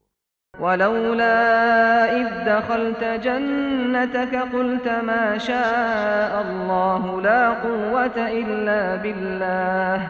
ولولا 0.60 1.36
إذ 2.20 2.44
دخلت 2.46 3.04
جنتك 3.04 4.34
قلت 4.52 4.88
ما 4.88 5.38
شاء 5.38 6.42
الله 6.42 7.20
لا 7.20 7.50
قوة 7.50 8.16
إلا 8.16 8.96
بالله 8.96 10.08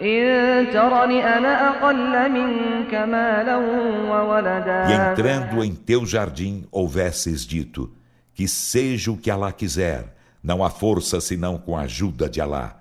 إن 0.00 0.70
ترني 0.72 1.24
أنا 1.36 1.68
أقل 1.68 2.30
منك 2.30 2.94
مالا 2.94 3.56
وولدا 3.56 4.88
E 4.88 4.92
entrando 4.92 5.64
em 5.64 5.74
teu 5.74 6.06
jardim 6.06 6.64
houvesses 6.70 7.46
dito: 7.46 7.92
Que 8.34 8.46
seja 8.46 9.10
o 9.10 9.16
que 9.16 9.30
Alá 9.30 9.52
quiser, 9.52 10.14
não 10.42 10.62
há 10.64 10.70
força 10.70 11.20
senão 11.20 11.58
com 11.58 11.76
a 11.76 11.82
ajuda 11.82 12.28
de 12.28 12.40
Alá. 12.40 12.76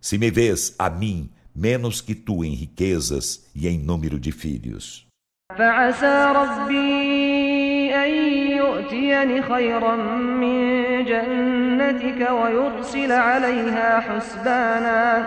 Se 0.00 0.18
me 0.18 0.30
vês 0.30 0.74
a 0.78 0.90
mim 0.90 1.30
menos 1.54 2.00
que 2.00 2.14
tu 2.14 2.44
em 2.44 2.54
riquezas 2.54 3.48
e 3.54 3.66
em 3.68 3.78
número 3.78 4.18
de 4.18 4.32
filhos. 4.32 5.08
فعسى 5.56 6.32
ربي 6.36 7.94
أن 7.94 8.10
يؤتيني 8.50 9.42
خيرا 9.42 9.96
من 10.42 11.04
جنتك 11.04 12.30
ويرسل 12.30 13.12
عليها 13.12 14.00
حسبانا 14.00 15.26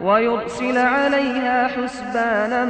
ويرسل 0.00 0.78
عليها 0.78 1.68
حسبانا 1.68 2.64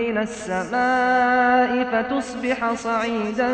من 0.00 0.18
السماء 0.18 1.84
فتصبح 1.92 2.74
صعيدا 2.74 3.48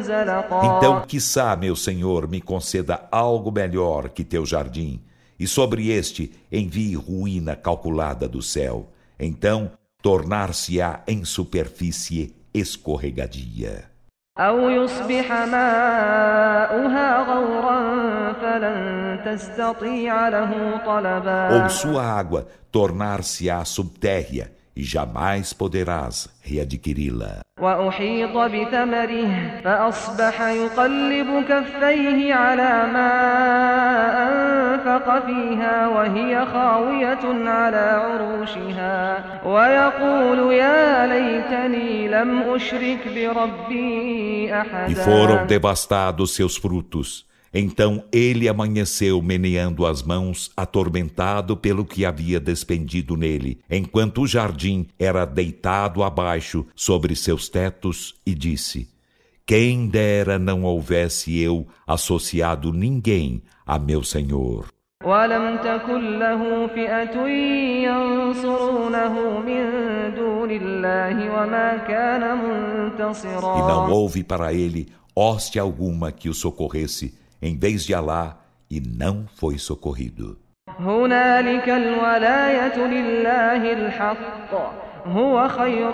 زلقا 0.00 0.78
Então, 0.78 1.02
quiçá, 1.06 1.56
meu 1.56 1.76
Senhor, 1.76 2.28
me 2.28 2.40
conceda 2.40 3.08
algo 3.10 3.52
melhor 3.52 4.08
que 4.08 4.24
teu 4.24 4.44
jardim, 4.44 5.00
e 5.38 5.46
sobre 5.46 5.90
este 5.90 6.32
envie 6.50 6.94
ruína 6.94 7.54
calculada 7.56 8.28
do 8.28 8.42
céu. 8.42 8.90
Então, 9.18 9.70
tornar-se-á 10.02 11.02
em 11.06 11.24
superfície 11.24 12.34
escorregadia. 12.52 13.87
أو 14.38 14.70
يصبح 14.70 15.32
ماؤها 15.32 17.08
غورا 17.22 17.80
فلن 18.32 19.20
تستطيع 19.24 20.28
له 20.28 20.80
طلبا 20.86 21.64
Ou 21.64 21.70
sua 21.70 22.02
água 22.02 22.46
tornar-se-á 22.72 23.64
subtérrea, 23.64 24.50
e 24.76 24.82
jamais 24.82 25.52
poderás 25.52 26.28
readquiri-la. 26.42 27.40
وأحيط 27.61 28.37
بثمره 28.37 29.31
فأصبح 29.63 30.41
يقلب 30.41 31.43
كفيه 31.49 32.33
على 32.33 32.87
ما 32.93 33.11
أنفق 34.27 35.25
فيها 35.25 35.87
وهي 35.87 36.45
خاوية 36.45 37.49
على 37.49 38.01
عروشها 38.03 39.23
ويقول 39.45 40.53
يا 40.53 41.07
ليتني 41.07 42.07
لم 42.07 42.41
أشرك 42.55 42.99
بربي 43.15 44.49
E 44.89 44.95
foram 44.95 45.37
أحدا 45.37 45.47
devastados 45.47 46.35
seus 46.35 46.57
frutos. 46.57 47.28
Então 47.52 48.02
ele 48.12 48.48
amanheceu 48.48 49.22
meneando 49.22 49.86
as 49.86 50.02
mãos, 50.02 50.50
atormentado 50.56 51.56
pelo 51.56 51.84
que 51.84 52.04
havia 52.04 52.40
despendido 52.40 53.16
nele, 53.16 53.60
enquanto 53.70 54.22
o 54.22 54.26
jardim 54.26 54.88
era 54.98 55.24
deitado 55.24 56.02
abaixo 56.02 56.66
sobre 56.74 57.14
seus 57.14 57.48
tetos, 57.48 58.16
e 58.26 58.34
disse: 58.34 58.88
Quem 59.46 59.86
dera 59.86 60.36
não 60.36 60.64
houvesse 60.64 61.38
eu 61.38 61.64
associado 61.86 62.72
ninguém 62.72 63.40
a 63.64 63.78
meu 63.78 64.02
Senhor. 64.02 64.74
ولم 65.04 65.56
تكن 65.56 66.18
له 66.18 66.66
فئة 66.66 67.26
ينصرونه 67.84 69.40
من 69.40 69.64
دون 70.14 70.50
الله 70.50 71.30
وما 71.30 71.76
كان 71.76 72.22
E 72.22 72.26
não 72.26 72.88
منتصرا 72.90 73.88
houve 73.90 74.24
para 74.24 74.52
ele 74.52 74.88
hoste 75.14 75.58
alguma 75.58 76.10
que 76.10 76.28
o 76.28 76.34
socorresse, 76.34 77.14
em 77.42 77.56
vez 77.58 77.84
de 77.84 77.94
Alá, 77.94 78.38
e 78.70 78.80
não 78.80 79.26
foi 79.36 79.58
socorrido. 79.58 80.38
هنالك 80.78 81.68
الولاية 81.68 82.76
لله 82.86 83.72
الحق 83.72 84.52
هو 85.06 85.48
خير 85.48 85.92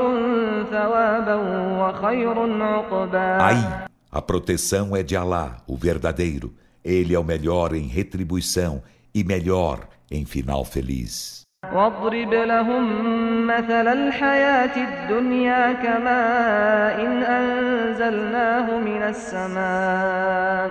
ثوابا 0.70 1.34
وخير 1.80 2.62
عقبا 2.62 3.38
Aí, 3.42 3.64
a 4.12 4.22
proteção 4.22 4.96
é 4.96 5.02
de 5.02 5.16
Alá, 5.16 5.56
o 5.66 5.76
verdadeiro. 5.76 6.54
Ele 6.84 7.14
é 7.14 7.18
o 7.18 7.24
melhor 7.24 7.74
em 7.74 7.86
retribuição 7.88 8.82
e 9.14 9.22
melhor 9.24 9.80
em 10.10 10.24
final 10.24 10.64
feliz. 10.64 11.40
واضرب 11.72 12.34
لهم 12.34 13.46
مثل 13.46 13.88
الحياة 13.88 14.76
الدنيا 14.76 15.72
كماء 15.72 17.06
إن 17.06 17.22
أنزلناه 17.22 18.78
من 18.78 19.02
السماء 19.02 20.70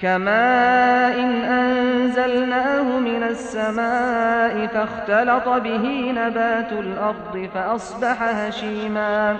كماء 0.00 1.20
إن 1.20 1.32
أنزلناه 1.44 2.98
من 2.98 3.22
السماء 3.22 4.66
فاختلط 4.66 5.48
به 5.48 6.12
نبات 6.12 6.72
الأرض 6.72 7.48
فأصبح 7.54 8.22
هشيما 8.22 9.36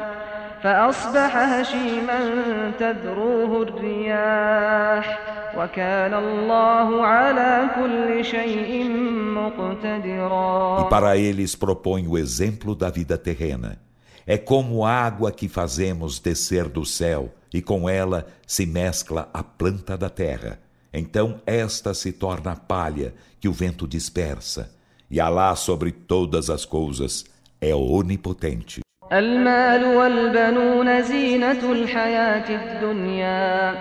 فأصبح 0.63 1.37
هشيما 1.37 2.21
تذروه 2.79 3.63
الرياح 3.63 5.19
وكان 5.59 6.15
الله 6.15 7.07
على 7.07 7.69
كل 7.75 8.25
شيء 8.25 8.91
مقتدرا 9.37 10.79
E 10.81 10.89
para 10.89 11.17
eles 11.17 11.55
propõe 11.55 12.09
o 12.09 12.17
exemplo 12.19 12.75
da 12.75 12.91
vida 12.91 13.19
terrena. 13.19 13.79
É 14.27 14.39
como 14.39 14.87
água 14.87 15.31
que 15.31 15.49
fazemos 15.49 16.19
descer 16.19 16.67
do 16.69 16.85
céu, 16.85 17.31
e 17.53 17.63
com 17.63 17.89
ela 17.89 18.27
se 18.47 18.67
mescla 18.67 19.29
a 19.33 19.43
planta 19.43 19.97
da 19.97 20.09
terra. 20.09 20.59
Então 20.93 21.41
esta 21.47 21.93
se 21.95 22.13
torna 22.13 22.57
palha 22.57 23.15
que 23.41 23.49
o 23.49 23.53
vento 23.53 23.87
dispersa. 23.87 24.71
E 25.11 25.21
Alá 25.21 25.55
sobre 25.55 25.93
todas 25.93 26.51
as 26.51 26.65
coisas 26.65 27.25
é 27.61 27.75
onipotente. 27.75 28.85
المال 29.13 29.85
والبنون 29.85 31.03
زينة 31.03 31.73
الحياة 31.73 32.49
الدنيا 32.51 33.75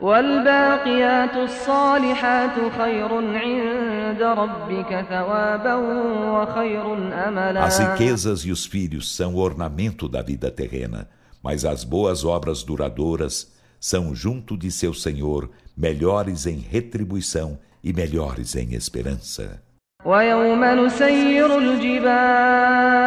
والباقيات 0.00 1.36
الصالحات 1.36 2.56
خير 2.78 3.14
عند 3.14 4.22
ربك 4.22 5.06
ثوابا 5.10 5.74
وخير 5.74 6.94
أملا 7.28 7.64
As 7.66 7.78
riquezas 7.78 8.40
e 8.44 8.52
os 8.52 8.66
filhos 8.66 9.16
são 9.16 9.34
ornamento 9.34 10.08
da 10.08 10.22
vida 10.22 10.50
terrena, 10.50 11.08
mas 11.42 11.64
as 11.64 11.84
boas 11.84 12.24
obras 12.24 12.62
duradouras 12.62 13.52
são 13.80 14.14
junto 14.14 14.56
de 14.56 14.70
seu 14.70 14.92
Senhor 14.92 15.50
melhores 15.76 16.46
em 16.46 16.58
retribuição 16.58 17.58
e 17.82 17.92
melhores 17.92 18.56
em 18.56 18.74
esperança. 18.74 19.62
ويوم 20.04 20.64
نسير 20.64 21.58
الجبال 21.58 22.98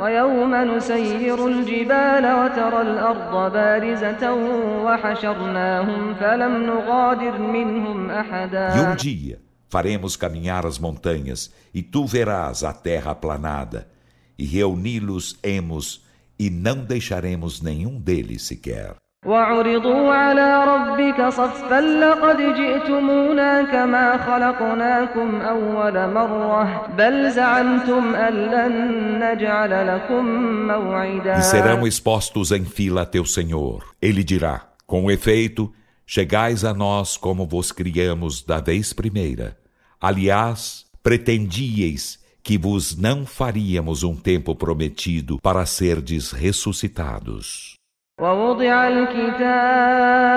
ويوم 0.00 0.54
نسير 0.54 1.46
الجبال 1.46 2.24
وترى 2.32 2.82
الأرض 2.82 3.52
بارزة 3.52 4.34
وحشرناهم 4.84 6.14
فلم 6.14 6.66
نغادر 6.66 7.38
منهم 7.38 8.10
E 8.10 8.12
um 8.12 8.20
أحدا 8.20 8.96
dia 8.96 9.46
faremos 9.68 10.16
caminhar 10.16 10.66
as 10.66 10.78
montanhas, 10.78 11.52
e 11.74 11.82
tu 11.82 12.06
verás 12.06 12.64
a 12.64 12.72
terra 12.72 13.10
aplanada, 13.12 13.88
e 14.38 14.44
reuni-los-emos, 14.44 16.04
e 16.40 16.50
não 16.50 16.84
deixaremos 16.84 17.62
nenhum 17.62 17.98
deles 17.98 18.42
sequer. 18.42 18.96
وعرضوا 19.26 20.14
على 20.14 20.64
ربك 20.64 21.28
صفا 21.28 21.80
لقد 21.80 22.36
جئتمونا 22.36 23.62
كما 23.62 24.18
خلقناكم 24.18 25.40
أول 25.40 26.12
مرة 26.12 26.86
بل 26.86 27.30
زعمتم 27.30 28.14
أن 28.14 28.34
لن 28.34 28.74
نجعل 29.18 29.86
لكم 29.86 30.24
موعدا 30.66 31.38
E 31.38 31.42
serão 31.42 31.86
expostos 31.86 32.52
em 32.52 32.64
fila 32.64 33.02
a 33.02 33.06
teu 33.06 33.24
Senhor. 33.24 33.82
Ele 34.00 34.22
dirá: 34.22 34.60
Com 34.86 35.10
efeito, 35.10 35.72
chegais 36.06 36.64
a 36.64 36.72
nós 36.72 37.16
como 37.16 37.46
vos 37.46 37.72
criamos 37.72 38.44
da 38.44 38.60
vez 38.60 38.92
primeira. 38.92 39.56
Aliás, 40.00 40.84
pretendíeis 41.02 42.19
que 42.42 42.56
vos 42.56 42.96
não 42.96 43.26
faríamos 43.26 44.02
um 44.02 44.14
tempo 44.14 44.54
prometido 44.54 45.38
para 45.42 45.66
serdes 45.66 46.30
ressuscitados. 46.32 47.76
ووضع 48.20 48.88
الكتاب 48.88 50.34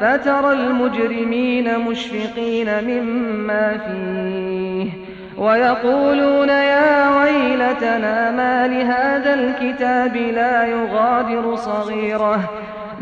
فترى 0.00 0.52
المجرمين 0.52 1.78
مشفقين 1.78 2.84
مما 2.84 3.78
فيه 3.78 4.90
ويقولون 5.38 6.48
يا 6.48 7.18
ويلتنا 7.18 8.30
ما 8.30 8.66
لهذا 8.66 9.34
الكتاب 9.34 10.16
لا 10.16 10.66
يغادر 10.66 11.56
صغيرة 11.56 12.50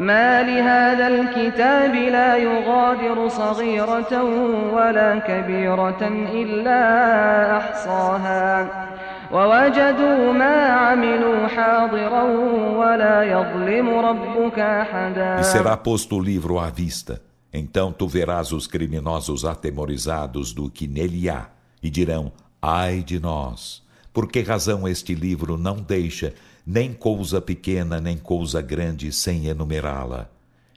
ما 0.01 0.43
لهذا 0.43 1.09
الكتاب 1.09 1.95
لا 1.95 2.37
يغادر 2.37 3.29
صغيرة 3.29 4.23
ولا 4.73 5.19
كبيرة 5.19 6.03
إلا 6.33 6.83
أحصاها 7.57 8.87
ووجدوا 9.33 10.33
ما 10.33 10.57
عملوا 10.67 11.47
حاضرا 11.49 12.23
ولا 12.77 13.23
يظلم 13.23 13.89
ربك 13.89 14.59
أحدا 14.59 15.41
E 15.41 15.45
será 15.45 15.77
posto 15.77 16.17
o 16.17 16.21
livro 16.21 16.59
à 16.59 16.71
vista. 16.71 17.21
Então 17.53 17.91
tu 17.91 18.07
verás 18.07 18.53
os 18.53 18.67
criminosos 18.67 19.45
atemorizados 19.45 20.53
do 20.53 20.71
que 20.71 20.87
nele 20.87 21.31
há, 21.31 21.49
e 21.83 21.89
dirão: 21.89 22.33
Ai 22.61 23.03
de 23.03 23.19
nós! 23.19 23.83
Por 24.13 24.29
que 24.29 24.41
razão 24.41 24.87
este 24.87 25.15
livro 25.15 25.57
não 25.57 25.77
deixa 25.77 26.33
nem 26.66 26.94
coisa 26.94 27.42
pequena 27.42 28.00
nem 28.00 28.18
coisa 28.18 28.62
grande 28.62 29.12
sem 29.12 29.48
enumerá-la? 29.48 30.30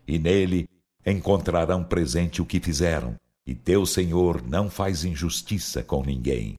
E 0.06 0.18
nele 0.18 0.68
encontrarão 1.04 1.84
presente 1.84 2.40
o 2.40 2.46
que 2.46 2.60
fizeram, 2.60 3.14
e 3.46 3.54
teu 3.54 3.84
Senhor 3.84 4.42
não 4.42 4.70
faz 4.70 5.04
injustiça 5.04 5.82
com 5.82 6.02
ninguém. 6.02 6.58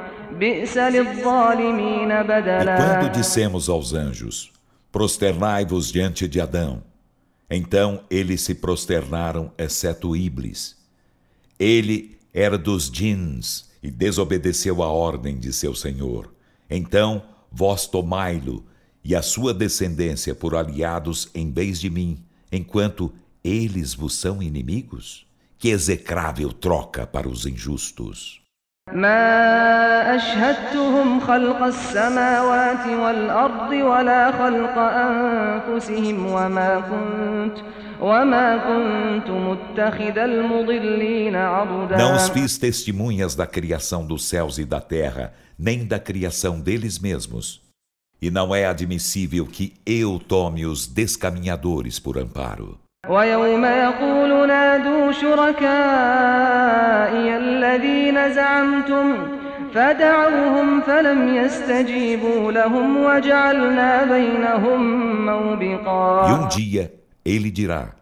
E 2.73 2.77
quando 2.77 3.11
dissemos 3.11 3.69
aos 3.69 3.93
anjos, 3.93 4.51
prosternai-vos 4.91 5.91
diante 5.91 6.27
de 6.27 6.41
Adão, 6.41 6.83
então 7.47 8.03
eles 8.09 8.41
se 8.41 8.55
prosternaram, 8.55 9.51
exceto 9.55 10.15
Iblis. 10.15 10.77
Ele 11.59 12.17
era 12.33 12.57
dos 12.57 12.89
djinns 12.89 13.69
e 13.83 13.91
desobedeceu 13.91 14.81
a 14.81 14.87
ordem 14.87 15.37
de 15.37 15.53
seu 15.53 15.75
senhor. 15.75 16.33
Então 16.67 17.23
vós 17.51 17.85
tomai-lo 17.85 18.65
e 19.03 19.15
a 19.15 19.21
sua 19.21 19.53
descendência 19.53 20.33
por 20.33 20.55
aliados 20.55 21.29
em 21.35 21.51
vez 21.51 21.79
de 21.79 21.89
mim, 21.89 22.23
enquanto 22.51 23.13
eles 23.43 23.93
vos 23.93 24.15
são 24.15 24.41
inimigos? 24.41 25.27
Que 25.59 25.69
execrável 25.69 26.51
troca 26.51 27.05
para 27.05 27.29
os 27.29 27.45
injustos! 27.45 28.40
ما 28.92 30.16
أشهدتهم 30.16 31.20
خلق 31.20 31.62
السماوات 31.62 32.86
والأرض 32.86 33.70
ولا 33.72 34.32
خلق 34.32 34.78
أنفسهم 34.78 36.26
وما 36.26 36.80
كنت 36.80 37.58
وما 38.00 38.56
كنت 38.56 39.30
متخذ 39.30 40.18
المضلين 40.18 41.36
عضدا 41.36 41.96
Não 41.96 42.14
os 42.14 42.28
fiz 42.28 42.58
testemunhas 42.58 43.34
da 43.34 43.46
criação 43.46 44.06
dos 44.06 44.28
céus 44.28 44.58
e 44.58 44.64
da 44.64 44.80
terra, 44.80 45.34
nem 45.58 45.84
da 45.84 45.98
criação 45.98 46.60
deles 46.60 46.98
mesmos. 46.98 47.60
E 48.22 48.30
não 48.30 48.54
é 48.54 48.66
admissível 48.66 49.46
que 49.46 49.74
eu 49.84 50.18
tome 50.18 50.64
os 50.64 50.86
descaminhadores 50.86 51.98
por 51.98 52.16
amparo. 52.18 52.78
ويوم 53.08 53.64
يقول 53.64 54.48
نادوا 54.48 55.12
شركائي 55.12 55.66
الذين 57.36 58.34
زعمتم 58.34 59.36
فدعوهم 59.74 60.80
فلم 60.80 61.36
يستجيبوا 61.36 62.52
لهم 62.52 62.96
وجعلنا 62.96 64.04
بينهم 64.04 64.80
موبقا 65.26 66.28
E 66.28 66.32
um 66.32 66.48
dia 66.48 66.94
ele 67.24 67.50
dirá: 67.50 67.94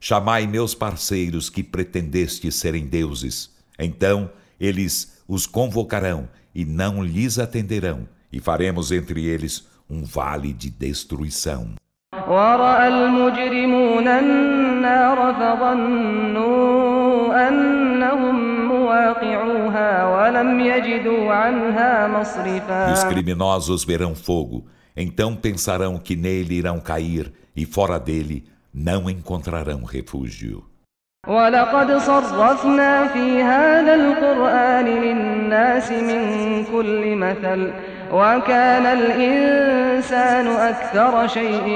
Chamai 0.00 0.46
meus 0.46 0.74
parceiros 0.74 1.50
que 1.50 1.62
pretendestes 1.62 2.54
serem 2.54 2.86
deuses. 2.86 3.50
Então 3.78 4.30
eles 4.60 5.22
os 5.26 5.46
convocarão 5.46 6.28
e 6.54 6.64
não 6.64 7.02
lhes 7.02 7.38
atenderão, 7.38 8.08
e 8.32 8.40
faremos 8.40 8.90
entre 8.92 9.24
eles 9.24 9.66
um 9.88 10.04
vale 10.04 10.52
de 10.52 10.68
destruição. 10.70 11.74
ورأى 12.28 12.88
المجرمون 12.88 14.08
النار 14.08 15.34
فظنوا 15.34 16.78
أنهم 17.48 18.64
مواقعوها 18.68 20.06
ولم 20.06 20.60
يجدوا 20.60 21.32
عنها 21.32 22.08
E 22.08 22.10
os 22.10 22.14
مصرفا 22.20 23.08
criminosos 23.08 23.84
verão 23.84 24.14
fogo, 24.14 24.66
então 24.96 25.36
pensarão 25.36 25.98
que 25.98 26.16
nele 26.16 26.54
irão 26.54 26.80
cair, 26.80 27.32
e 27.56 27.64
fora 27.64 27.98
dele 27.98 28.44
não 28.74 29.08
encontrarão 29.08 29.84
refúgio. 29.84 30.70
ولقد 31.28 31.98
صرفنا 31.98 33.06
في 33.06 33.42
هذا 33.42 33.94
القرآن 33.94 34.84
للناس 34.84 35.90
من 35.92 36.64
كل 36.64 37.16
مثل 37.16 37.72
وكان 38.12 38.86
الإنسان 38.86 40.46
أكثر 40.46 41.28
شيء 41.28 41.66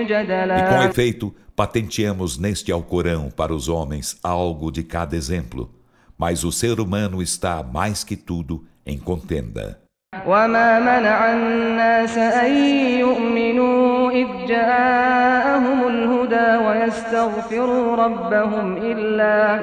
E 0.00 0.04
com 0.04 0.08
جدلا 0.08 0.84
efeito, 0.84 1.34
patenteamos 1.56 2.38
neste 2.38 2.70
Alcorão 2.72 3.30
para 3.30 3.54
os 3.54 3.68
homens 3.68 4.16
algo 4.22 4.70
de 4.70 4.82
cada 4.82 5.16
exemplo, 5.16 5.70
mas 6.16 6.44
o 6.44 6.52
ser 6.52 6.80
humano 6.80 7.22
está, 7.22 7.62
mais 7.62 8.04
que 8.04 8.16
tudo, 8.16 8.64
em 8.86 8.98
contenda. 8.98 9.78
وما 10.26 10.78
منع 10.80 11.32
الناس 11.32 12.18
أن 12.18 12.52
يؤمنوا 12.98 14.10
إذ 14.10 14.28
جاءهم 14.48 15.88
الهدى 15.88 16.64
ويستغفروا 16.66 17.96
ربهم 17.96 18.76
إلا 18.76 19.60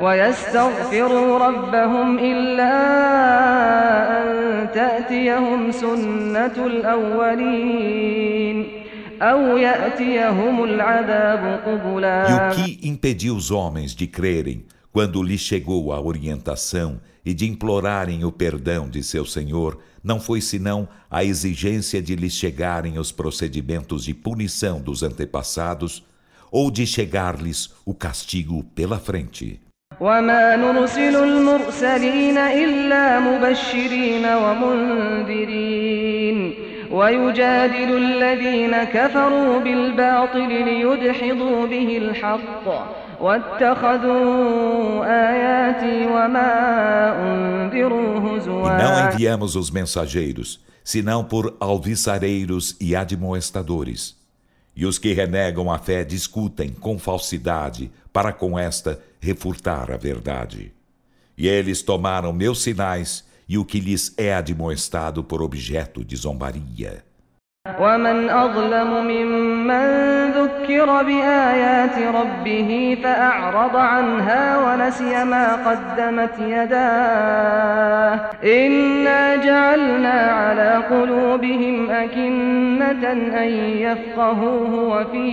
ويستغفروا 0.00 1.38
ربهم 1.38 2.18
إلا 2.18 2.72
أن 4.22 4.68
تأتيهم 4.74 5.72
سنة 5.72 6.66
الأولين 6.66 8.82
أو 9.22 9.56
يأتيهم 9.56 10.64
العذاب 10.64 11.42
E 11.44 11.68
قبلا 11.68 12.50
o 12.50 12.54
que 12.54 12.88
impediu 12.88 13.36
os 13.36 13.50
homens 13.50 13.94
de 13.94 14.06
crerem 14.06 14.64
quando 14.92 15.22
lhes 15.22 15.40
chegou 15.40 15.92
a 15.92 16.00
orientação 16.00 17.00
e 17.24 17.32
de 17.32 17.48
implorarem 17.48 18.24
o 18.24 18.32
perdão 18.32 18.90
de 18.90 19.02
seu 19.02 19.24
Senhor, 19.24 19.78
não 20.02 20.20
foi 20.20 20.40
senão 20.40 20.88
a 21.10 21.24
exigência 21.24 22.02
de 22.02 22.16
lhes 22.16 22.34
chegarem 22.34 22.98
os 22.98 23.12
procedimentos 23.12 24.04
de 24.04 24.12
punição 24.12 24.80
dos 24.80 25.02
antepassados 25.02 26.04
ou 26.50 26.70
de 26.70 26.86
chegar-lhes 26.86 27.70
o 27.86 27.94
castigo 27.94 28.64
pela 28.74 28.98
frente. 28.98 29.60
وما 29.99 30.55
نرسل 30.55 31.23
المرسلين 31.23 32.37
إلا 32.37 33.19
مبشرين 33.19 34.25
ومنذرين 34.25 35.87
ويجادل 36.91 37.97
الذين 37.97 38.83
كفروا 38.83 39.59
بالباطل 39.59 40.49
ليدحضوا 40.49 41.67
به 41.67 41.97
الحق 41.97 42.97
واتخذوا 43.21 45.05
آياتي 45.05 46.07
وما 46.07 46.53
أنذروا 47.21 48.17
E 48.17 48.19
não 48.19 48.37
هزوا 48.37 49.11
enviamos 49.11 49.55
os 49.55 49.71
mensageiros, 49.71 50.59
senão 50.83 51.23
por 51.23 51.55
alviçareiros 51.59 52.75
e 52.79 52.95
admoestadores. 52.95 54.16
E 54.76 54.86
os 54.86 54.98
que 54.98 55.12
renegam 55.12 55.70
a 55.70 55.78
fé 55.78 56.04
discutem 56.04 56.70
com 56.70 56.98
falsidade 56.98 57.90
para 58.12 58.32
com 58.32 58.58
esta 58.58 59.00
refutar 59.20 59.90
a 59.90 59.96
verdade. 59.96 60.72
E 61.36 61.46
eles 61.46 61.82
tomaram 61.82 62.32
meus 62.32 62.62
sinais 62.62 63.24
e 63.48 63.58
o 63.58 63.64
que 63.64 63.80
lhes 63.80 64.14
é 64.16 64.34
admoestado 64.34 65.22
por 65.22 65.42
objeto 65.42 66.04
de 66.04 66.16
zombaria. 66.16 67.04
ومن 67.80 68.30
أظلم 68.30 69.06
ممن 69.06 69.86
ذكر 70.30 71.02
بآيات 71.02 71.98
ربه 72.14 72.98
فأعرض 73.02 73.76
عنها 73.76 74.58
ونسي 74.58 75.24
ما 75.24 75.70
قدمت 75.70 76.38
يداه 76.38 78.20
إنا 78.44 79.36
جعلنا 79.36 80.10
على 80.10 80.84
قلوبهم 80.90 81.90
أكنة 81.90 82.55
أن 83.42 83.50
يفقهوه 83.78 84.72
وفي 84.88 85.28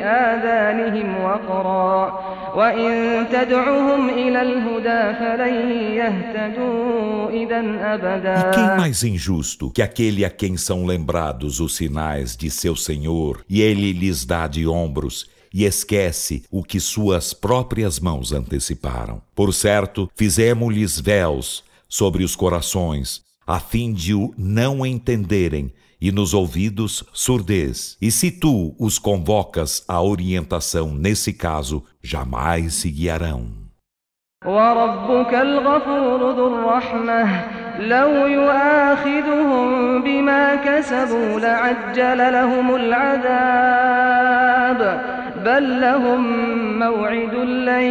آذانهم 0.00 1.24
وقرا 1.24 2.20
وإن 2.56 3.26
تدعهم 3.32 4.08
إلى 4.08 4.42
الهدى 4.42 5.18
فلن 5.18 5.70
يهتدوا 6.00 7.30
إذا 7.30 7.56
E 7.56 8.54
quem 8.54 8.64
أبدا 8.64 8.76
mais 8.76 9.02
injusto 9.02 9.70
que 9.70 9.82
aquele 9.82 10.24
a 10.24 10.30
quem 10.30 10.56
são 10.56 10.86
lembrados 10.86 11.60
os 11.60 11.76
sinais 11.76 12.36
de 12.36 12.50
seu 12.50 12.76
Senhor 12.76 13.44
e 13.48 13.60
ele 13.60 13.92
lhes 13.92 14.24
dá 14.24 14.46
de 14.46 14.66
ombros 14.66 15.26
e 15.52 15.64
esquece 15.64 16.44
o 16.50 16.62
que 16.62 16.80
suas 16.80 17.32
próprias 17.32 17.98
mãos 17.98 18.32
anteciparam? 18.32 19.22
Por 19.34 19.54
certo, 19.54 20.10
fizemos-lhes 20.14 21.00
véus 21.00 21.64
sobre 21.88 22.24
os 22.24 22.36
corações, 22.36 23.22
a 23.46 23.60
fim 23.60 23.92
de 23.92 24.12
o 24.12 24.34
não 24.36 24.84
entenderem 24.84 25.72
e 26.00 26.12
nos 26.12 26.34
ouvidos 26.34 27.04
surdez. 27.12 27.96
E 28.00 28.10
se 28.10 28.30
tu 28.30 28.74
os 28.78 28.98
convocas 28.98 29.82
à 29.88 30.02
orientação 30.02 30.94
nesse 30.94 31.32
caso, 31.32 31.82
jamais 32.02 32.74
se 32.74 32.90
guiarão. 32.90 33.66
وربك 34.44 35.34
الغفور 35.34 36.32
ذو 36.32 36.46
الرحمة 36.46 37.44
لو 37.78 38.26
يؤاخذهم 38.26 40.02
بما 40.02 40.54
كسبوا 40.54 41.40
لعجل 41.40 42.18
لهم 42.32 42.74
العذاب 42.74 43.96
بل 45.44 45.80
لهم 45.80 46.22
موعد 46.78 47.34
لن 47.34 47.82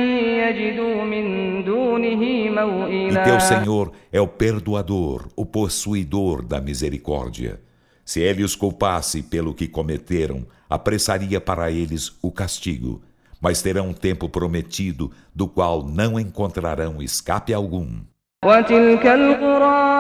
يجدوا 0.41 1.04
من 1.04 1.63
دونه 1.63 2.22
E 2.46 2.50
teu 2.50 2.54
موئلا 2.54 3.39
Senhor 3.39 3.91
é 4.12 4.22
o 4.22 4.28
perdoador, 4.28 5.28
o 5.36 5.46
possuidor 5.46 6.41
da 6.44 6.62
misericórdia. 6.62 7.60
Se 8.04 8.20
ele 8.20 8.44
os 8.44 8.56
culpasse 8.56 9.24
pelo 9.24 9.54
que 9.54 9.68
cometeram, 9.68 10.46
apressaria 10.70 11.41
para 11.41 11.72
eles 11.72 12.13
o 12.22 12.32
castigo, 12.32 13.02
mas 13.41 13.62
terão 13.62 13.89
um 13.89 13.94
tempo 13.94 14.30
prometido 14.30 15.12
do 15.34 15.48
qual 15.48 15.84
não 15.84 16.20
encontrarão 16.20 17.02
escape 17.02 17.54
algum. 17.54 18.04
وتلك 18.46 19.06
القرى 19.06 19.96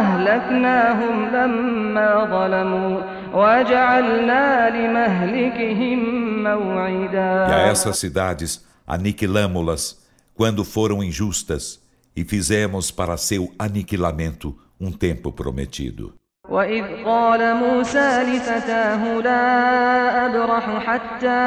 أهلكناهم 0.00 1.28
لما 1.28 2.24
ظلموا 2.24 3.00
وجعلنا 3.32 4.70
لمهلكهم 4.70 5.98
موعدا 6.42 7.48
E 7.48 7.52
a 7.52 7.58
essas 7.72 7.98
cidades 7.98 8.64
aniquilamo-las 8.86 9.98
quando 10.34 10.64
foram 10.64 11.02
injustas 11.02 11.80
e 12.14 12.24
fizemos 12.24 12.90
para 12.90 13.16
seu 13.16 13.52
aniquilamento 13.58 14.56
um 14.78 14.90
tempo 14.92 15.32
prometido. 15.32 16.12
وإذ 16.48 17.04
قال 17.04 17.56
موسى 17.56 18.22
لفتاه 18.22 19.20
لا 19.20 20.26
أبرح 20.26 20.84
حتى 20.86 21.40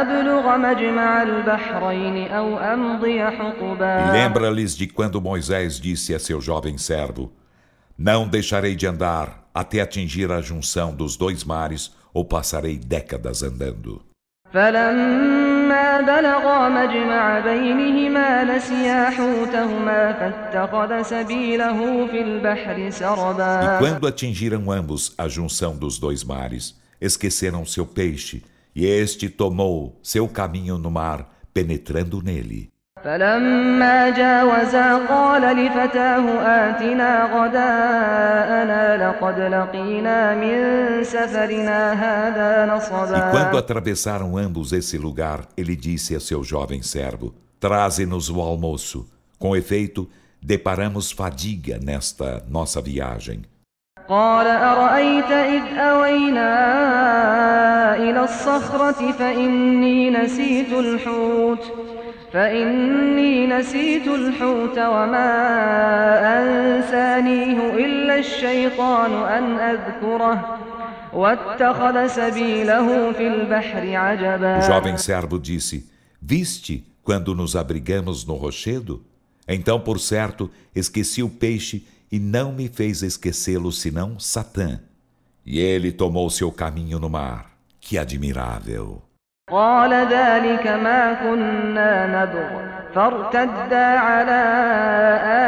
أبلغ 0.00 0.56
مجمع 0.56 1.22
البحرين 1.22 2.28
أو 2.30 2.58
أمضي 2.58 3.18
E 3.18 3.30
حقبا 3.30 4.12
lembra-lhes 4.12 4.76
de 4.76 4.86
quando 4.86 5.20
Moisés 5.20 5.80
disse 5.80 6.14
a 6.14 6.18
seu 6.18 6.40
jovem 6.40 6.76
servo: 6.76 7.32
Não 7.96 8.28
deixarei 8.28 8.74
de 8.74 8.86
andar 8.86 9.48
até 9.54 9.80
atingir 9.80 10.30
a 10.30 10.40
junção 10.40 10.94
dos 10.94 11.16
dois 11.16 11.44
mares, 11.44 11.94
ou 12.12 12.24
passarei 12.24 12.76
décadas 12.76 13.42
andando. 13.42 14.02
فلما 14.52 15.45
بلغا 16.02 16.68
مجمع 16.68 17.40
بينهما 17.40 18.44
نسيا 18.44 19.10
حوتهما 19.10 20.12
فاتخذ 20.12 21.02
سبيله 21.02 22.06
في 22.06 22.20
البحر 22.22 22.88
E 22.88 22.92
سربا 22.92 23.78
quando 23.78 24.06
atingiram 24.06 24.70
ambos 24.70 25.14
a 25.16 25.28
junção 25.28 25.76
dos 25.76 25.98
dois 25.98 26.24
mares, 26.24 26.74
esqueceram 27.00 27.64
seu 27.64 27.86
peixe, 27.86 28.42
e 28.74 28.84
este 28.86 29.28
tomou 29.28 29.98
seu 30.02 30.28
caminho 30.28 30.78
no 30.78 30.90
mar, 30.90 31.18
penetrando 31.54 32.22
nele. 32.22 32.70
فلما 33.06 34.10
جاوزا 34.10 35.06
قال 35.06 35.42
لفتاه 35.56 36.24
آتنا 36.40 37.24
غداءنا 37.24 39.08
لقد 39.08 39.40
لقينا 39.40 40.34
من 40.34 41.04
سفرنا 41.04 41.92
هذا 41.92 42.66
E 42.66 43.30
quando 43.32 43.56
نصبا 43.56 43.58
atravessaram 43.58 44.36
ambos 44.36 44.72
esse 44.72 44.96
lugar, 44.98 45.40
ele 45.56 45.74
disse 45.74 46.14
a 46.14 46.20
seu 46.20 46.44
jovem 46.44 46.80
servo: 46.82 47.34
Traze-nos 47.58 48.30
o 48.30 48.40
almoço. 48.40 49.06
Com 49.38 49.56
efeito, 49.56 50.08
deparamos 50.40 51.10
fadiga 51.10 51.78
nesta 51.82 52.44
nossa 52.48 52.80
viagem. 52.80 53.42
قال 54.08 54.46
أرأيت 54.46 55.30
إذ 55.30 55.78
أوينا 55.78 56.52
إلى 57.96 58.24
الصخرة 58.24 59.12
فإني 59.12 60.10
نسيت 60.10 60.72
الحوت 60.72 61.64
فإني 62.32 63.46
نسيت 63.46 64.06
الحوت 64.06 64.78
وما 64.78 65.28
أنسانيه 66.38 67.74
إلا 67.74 68.18
الشيطان 68.18 69.12
أن 69.12 69.58
أذكره 69.58 70.58
واتخذ 71.12 72.06
سبيله 72.06 73.12
في 73.12 73.26
البحر 73.26 73.82
O 73.82 73.96
عجبا 73.96 74.60
jovem 74.60 74.96
servo 74.96 75.38
disse: 75.38 75.86
Viste 76.20 76.84
quando 77.02 77.34
nos 77.34 77.54
abrigamos 77.56 78.24
no 78.24 78.34
rochedo? 78.34 79.02
Então, 79.48 79.80
por 79.80 79.98
certo, 79.98 80.50
esqueci 80.74 81.22
o 81.22 81.28
peixe 81.28 81.84
e 82.10 82.18
não 82.18 82.52
me 82.52 82.68
fez 82.68 83.02
esquecê-lo 83.02 83.72
senão 83.72 84.18
Satã. 84.18 84.80
E 85.44 85.58
ele 85.58 85.90
tomou 85.90 86.30
seu 86.30 86.52
caminho 86.52 86.98
no 86.98 87.10
mar. 87.10 87.50
Que 87.80 87.98
admirável! 87.98 89.02
قال 89.50 89.92
ذلك 89.92 90.66
ما 90.66 91.14
كنا 91.14 92.06
نبغ 92.06 92.50
فارتدا 92.94 93.86
على 93.98 94.42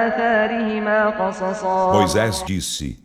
آثارهما 0.07 1.11
قصصا 1.11 1.93
Moisés 1.93 2.43
disse: 2.43 2.99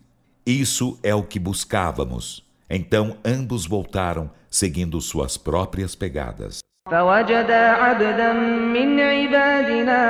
Isso 0.46 0.98
é 1.04 1.14
o 1.14 1.24
que 1.24 1.40
buscávamos. 1.40 2.44
Então 2.70 3.18
ambos 3.26 3.66
voltaram, 3.66 4.30
seguindo 4.50 5.00
suas 5.02 5.38
próprias 5.38 5.96
pegadas. 5.96 6.60
فوجدا 6.92 7.70
عبدا 7.70 8.34
من 8.74 9.00
عبادنا 9.00 10.02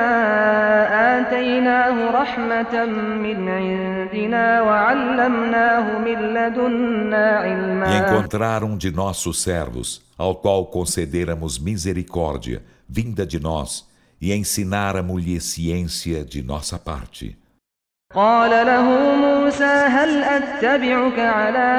آتيناه 1.20 2.12
رحمة 2.12 2.86
من 3.26 3.50
عندنا 3.50 4.62
وعلمناه 4.62 6.00
من 6.00 6.34
لدنا 6.34 7.42
E 7.42 7.44
علما 7.44 7.98
encontraram 8.00 8.78
de 8.78 8.92
nossos 8.92 9.42
servos, 9.42 10.02
ao 10.18 10.36
qual 10.36 10.66
concederamos 10.68 11.60
misericórdia, 11.60 12.64
vinda 12.88 13.26
de 13.26 13.40
nós, 13.40 13.86
e 14.22 14.34
ensináramos-lhe 14.34 15.40
ciência 15.42 16.24
de 16.24 16.42
nossa 16.42 16.78
parte. 16.80 17.38
قال 18.16 18.50
له 18.50 18.84
موسى 19.16 19.33
هل 19.90 20.24
أتبعك 20.24 21.20
على 21.20 21.70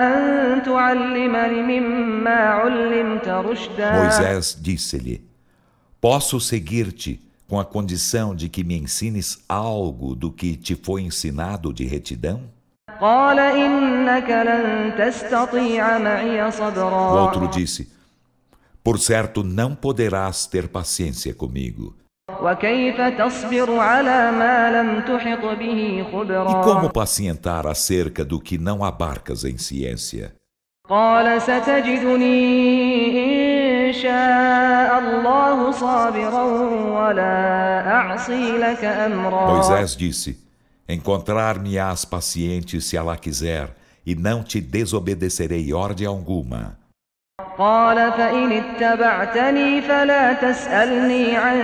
أن 0.00 0.62
تعلمني 0.62 1.80
مما 1.80 2.30
علمت 2.30 3.28
رشدا 3.28 4.04
Moisés 4.04 4.56
disse-lhe: 4.60 5.20
Posso 6.00 6.40
seguir-te 6.40 7.20
com 7.48 7.60
a 7.60 7.64
condição 7.64 8.34
de 8.34 8.48
que 8.48 8.64
me 8.64 8.76
ensines 8.76 9.38
algo 9.48 10.14
do 10.14 10.30
que 10.32 10.56
te 10.56 10.74
foi 10.74 11.02
ensinado 11.02 11.72
de 11.72 11.84
retidão? 11.84 12.40
قال 13.00 13.38
إنك 13.38 14.30
لن 14.30 14.94
تستطيع 14.98 15.98
معي 15.98 16.48
O 16.48 16.52
صبرا 16.52 17.26
outro 17.26 17.48
disse: 17.48 17.88
Por 18.82 18.98
certo, 18.98 19.44
não 19.44 19.74
poderás 19.74 20.46
ter 20.46 20.68
paciência 20.68 21.34
comigo. 21.34 21.94
E 26.51 26.63
como 26.63 26.91
pacientar 26.91 27.65
acerca 27.67 28.23
do 28.23 28.39
que 28.39 28.57
não 28.57 28.83
abarcas 28.83 29.43
em 29.43 29.57
ciência? 29.57 30.33
Moisés 39.47 39.95
disse: 39.95 40.39
Encontrar-me-ás 40.87 42.05
paciente 42.05 42.79
se 42.79 42.97
Allah 42.97 43.17
quiser, 43.17 43.75
e 44.05 44.15
não 44.15 44.41
te 44.43 44.61
desobedecerei 44.61 45.73
ordem 45.73 46.07
alguma. 46.07 46.77
قال 47.58 48.12
فإن 48.12 48.52
اتبعتني 48.52 49.82
فلا 49.82 50.32
تسألني 50.32 51.36
عن 51.36 51.58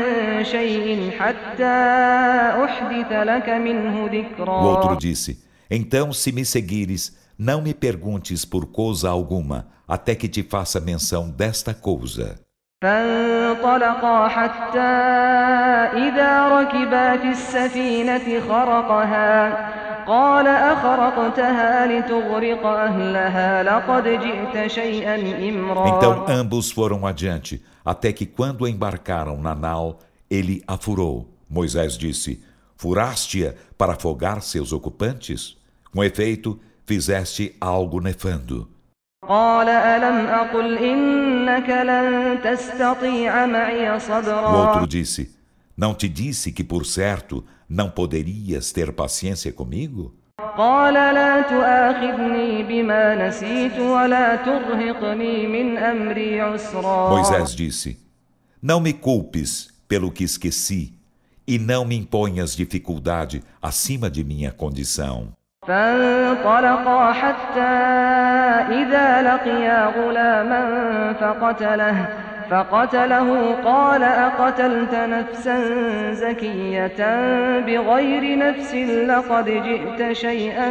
شيء 0.45 1.11
حتى 1.19 1.77
أحدث 2.65 3.13
لك 3.13 3.49
منه 3.49 4.07
O 4.07 4.65
outro 4.65 4.95
ذكرا 4.95 4.99
disse: 4.99 5.39
Então, 5.71 6.13
se 6.13 6.33
me 6.33 6.45
seguires, 6.45 7.17
não 7.39 7.61
me 7.63 7.75
perguntes 7.75 8.45
por 8.45 8.67
coisa 8.67 9.11
alguma, 9.11 9.67
até 9.87 10.15
que 10.15 10.29
te 10.29 10.43
faça 10.43 10.81
menção 10.81 11.31
desta 11.31 11.75
coisa. 11.75 12.37
فانطلقا 12.83 14.29
حتى 14.29 14.79
إذا 16.09 16.49
ركبا 16.49 17.17
في 17.17 17.29
السفينة 17.31 18.41
خرقها 18.49 19.69
قال 20.07 20.47
أخرقتها 20.47 21.87
لتغرق 21.87 22.67
أهلها 22.67 23.63
لقد 23.63 24.05
جئت 24.05 24.67
شيئا 24.71 25.15
إمرا 25.49 25.89
Então 25.89 26.25
ambos 26.29 26.71
foram 26.71 27.07
adiante, 27.07 27.63
até 27.85 28.13
que 28.13 28.27
quando 28.27 28.67
embarcaram 28.67 29.41
na 29.41 29.55
nau, 29.55 29.99
ele 30.31 30.63
a 30.67 30.77
furou. 30.77 31.29
Moisés 31.51 31.97
disse: 31.97 32.43
Furaste-a 32.77 33.55
para 33.77 33.95
afogar 33.95 34.43
seus 34.43 34.73
ocupantes? 34.73 35.57
Com 35.93 36.05
efeito, 36.05 36.59
fizeste 36.87 37.55
algo 37.61 38.01
nefando. 38.01 38.69
قال 39.29 39.69
ألم 39.69 40.27
أقل 40.27 40.79
إنك 40.79 41.69
لن 41.69 42.39
تستطيع 42.45 43.47
معي 43.47 43.97
O 43.97 44.01
صبرا 44.01 44.49
outro 44.49 44.87
disse: 44.87 45.31
Não 45.77 45.95
te 45.95 46.09
disse 46.09 46.53
que, 46.53 46.65
por 46.65 46.85
certo, 46.85 47.45
não 47.73 47.91
poderias 47.91 48.73
ter 48.73 48.93
paciência 48.93 49.53
comigo? 49.53 50.15
قال 50.57 50.95
لا 50.95 51.41
تؤاخذني 51.43 52.63
بما 52.63 53.29
نسيت 53.29 53.79
ولا 53.79 54.37
ترهقني 54.37 55.47
من 55.47 55.79
أمري 55.79 56.41
عسرا 56.41 57.11
Moisés 57.11 57.55
disse: 57.55 57.99
Não 58.63 58.81
me 58.81 58.93
culpes 58.93 59.69
pelo 59.89 60.11
que 60.11 60.25
esqueci, 60.25 60.95
e 61.47 61.59
não 61.59 61.85
me 61.85 61.97
imponhas 61.97 62.55
dificuldade 62.55 63.43
acima 63.63 64.11
de 64.11 64.23
minha 64.25 64.53
condição. 64.53 65.29
فانطلقا 65.67 67.13
حتى 67.13 67.61
إذا 68.81 69.23
لقيا 69.23 69.87
غلاما 69.87 70.63
فقتله 71.13 72.09
فقتله 72.53 73.55
قال 73.65 74.03
أقتلت 74.03 74.95
نفسا 74.95 75.57
زكية 76.13 77.01
بغير 77.61 78.39
نفس 78.39 78.75
لقد 78.75 79.45
جئت 79.45 80.13
شيئا 80.13 80.71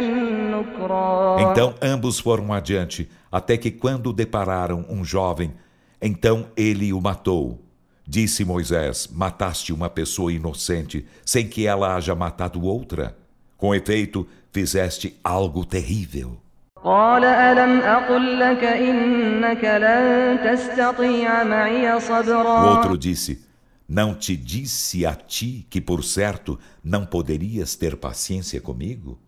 نكرا 0.50 1.38
Então 1.40 1.74
ambos 1.82 2.18
foram 2.20 2.52
adiante, 2.52 3.08
até 3.30 3.56
que 3.56 3.70
quando 3.70 4.12
depararam 4.12 4.84
um 4.88 5.04
jovem, 5.04 5.52
então 6.00 6.46
ele 6.56 6.92
o 6.92 7.00
matou. 7.00 7.58
Disse 8.06 8.44
Moisés: 8.44 9.08
Mataste 9.12 9.72
uma 9.72 9.90
pessoa 9.90 10.32
inocente, 10.32 11.06
sem 11.24 11.46
que 11.46 11.66
ela 11.66 11.94
haja 11.94 12.14
matado 12.14 12.64
outra. 12.64 13.16
Com 13.56 13.74
efeito, 13.74 14.26
fizeste 14.50 15.18
algo 15.22 15.64
terrível. 15.64 16.38
قال 16.84 17.24
ألم 17.24 17.80
أقل 17.80 18.40
لك 18.40 18.64
إنك 18.64 19.64
لن 19.64 20.38
تستطيع 20.44 21.44
معي 21.44 21.96
O 21.96 22.00
صبرا 22.00 22.76
outro 22.76 22.96
disse: 22.96 23.48
Não 23.88 24.14
te 24.14 24.36
disse 24.36 25.06
a 25.06 25.14
ti 25.14 25.66
que, 25.70 25.80
por 25.80 26.04
certo, 26.04 26.58
não 26.84 27.06
poderias 27.06 27.74
ter 27.74 27.96
paciência 27.96 28.60
comigo? 28.60 29.18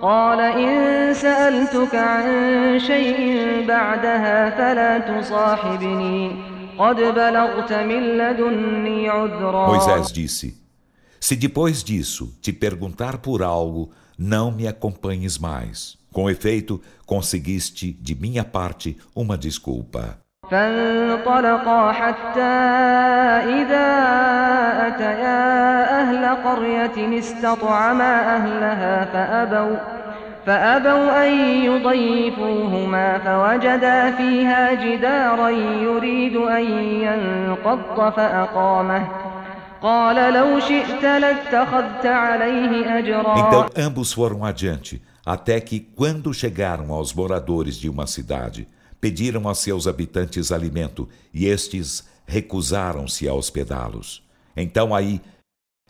قال 0.00 0.40
إن 0.40 1.14
سألتك 1.14 1.94
عن 1.94 2.78
شيء 2.78 3.66
بعدها 3.68 4.50
فلا 4.50 4.98
تصاحبني 4.98 6.32
قد 6.78 6.96
بلغت 6.96 7.72
من 7.72 8.02
لدني 8.18 9.08
عذرا 9.08 9.66
Moisés 9.66 10.12
disse: 10.12 10.56
Se 11.20 11.36
depois 11.36 11.84
disso 11.84 12.34
te 12.40 12.52
perguntar 12.52 13.18
por 13.18 13.42
algo, 13.42 13.90
não 14.18 14.50
me 14.50 14.66
acompanhes 14.66 15.38
mais. 15.38 15.98
Com 16.16 16.28
efeito, 16.28 16.80
conseguiste 17.06 17.92
de 17.92 18.14
minha 18.14 18.44
parte 18.44 18.96
uma 19.14 19.36
desculpa. 19.38 20.18
فانطلقا 20.50 21.92
حتى 21.92 22.54
إذا 23.62 23.88
أتيا 24.86 26.00
أهل 26.00 26.24
قرية 26.44 27.18
استطعما 27.18 28.36
أهلها 28.36 29.04
فأبوا 29.04 29.76
فأبوا 30.46 31.26
أن 31.26 31.32
يضيفوهما 31.64 33.18
فوجدا 33.18 34.10
فيها 34.10 34.74
جدارا 34.74 35.48
يريد 35.88 36.36
أن 36.36 36.64
ينقض 37.06 38.12
فأقامه 38.16 39.08
قال 39.82 40.34
لو 40.34 40.60
شئت 40.60 41.02
لاتخذت 41.02 42.06
عليه 42.06 42.98
أجرا 42.98 43.34
Então 43.36 43.66
ambos 43.86 44.12
foram 44.12 44.44
adiante, 44.44 45.00
até 45.27 45.59
que, 45.59 45.81
quando 45.81 46.33
chegaram 46.33 46.93
aos 46.93 47.13
moradores 47.13 47.75
de 47.75 47.89
uma 47.89 48.07
cidade, 48.07 48.65
pediram 49.01 49.49
a 49.49 49.53
seus 49.53 49.85
habitantes 49.85 50.53
alimento, 50.53 51.09
e 51.33 51.47
estes 51.47 52.05
recusaram-se 52.25 53.27
a 53.27 53.33
hospedá-los. 53.33 54.23
Então 54.55 54.95
aí 54.95 55.19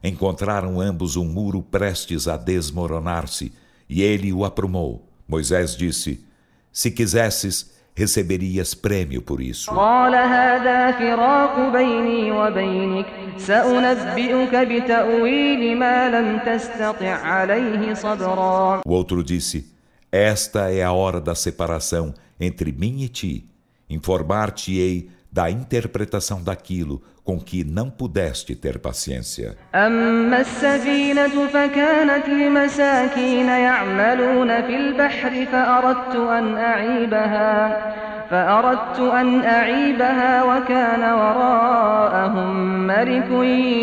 encontraram 0.03 0.81
ambos 0.81 1.15
um 1.15 1.23
muro 1.23 1.61
prestes 1.61 2.27
a 2.27 2.35
desmoronar-se, 2.35 3.53
e 3.87 4.01
ele 4.01 4.33
o 4.33 4.43
aprumou. 4.43 5.07
Moisés 5.27 5.75
disse: 5.75 6.25
Se 6.71 6.89
quisesses, 6.89 7.73
receberias 7.97 8.75
prêmio 8.75 9.23
por 9.23 9.41
isso. 9.41 9.71
O 18.85 18.91
outro 18.91 19.23
disse: 19.23 19.73
Esta 20.11 20.71
é 20.71 20.83
a 20.83 20.91
hora 20.91 21.19
da 21.19 21.33
separação 21.33 22.13
entre 22.39 22.71
mim 22.71 23.01
e 23.01 23.09
ti. 23.09 23.45
Informar-te-ei 23.89 25.09
da 25.36 25.50
interpretação 25.50 26.42
daquilo 26.42 27.02
com 27.24 27.40
que 27.40 27.64
não 27.64 27.88
pudeste 27.88 28.54
ter 28.54 28.78
paciência. 28.78 29.56
أما 29.74 30.40
السفينة 30.40 31.46
فكانت 31.46 32.28
لمساكين 32.28 33.48
يعملون 33.48 34.62
في 34.62 34.76
البحر 34.76 35.46
فأردت 35.46 36.16
أن 36.16 36.56
أعيبها 36.56 37.92
فأردت 38.30 38.98
أن 38.98 39.44
أعيبها 39.44 40.42
وكان 40.42 41.02
وراءهم 41.02 42.56
ملك 42.86 43.30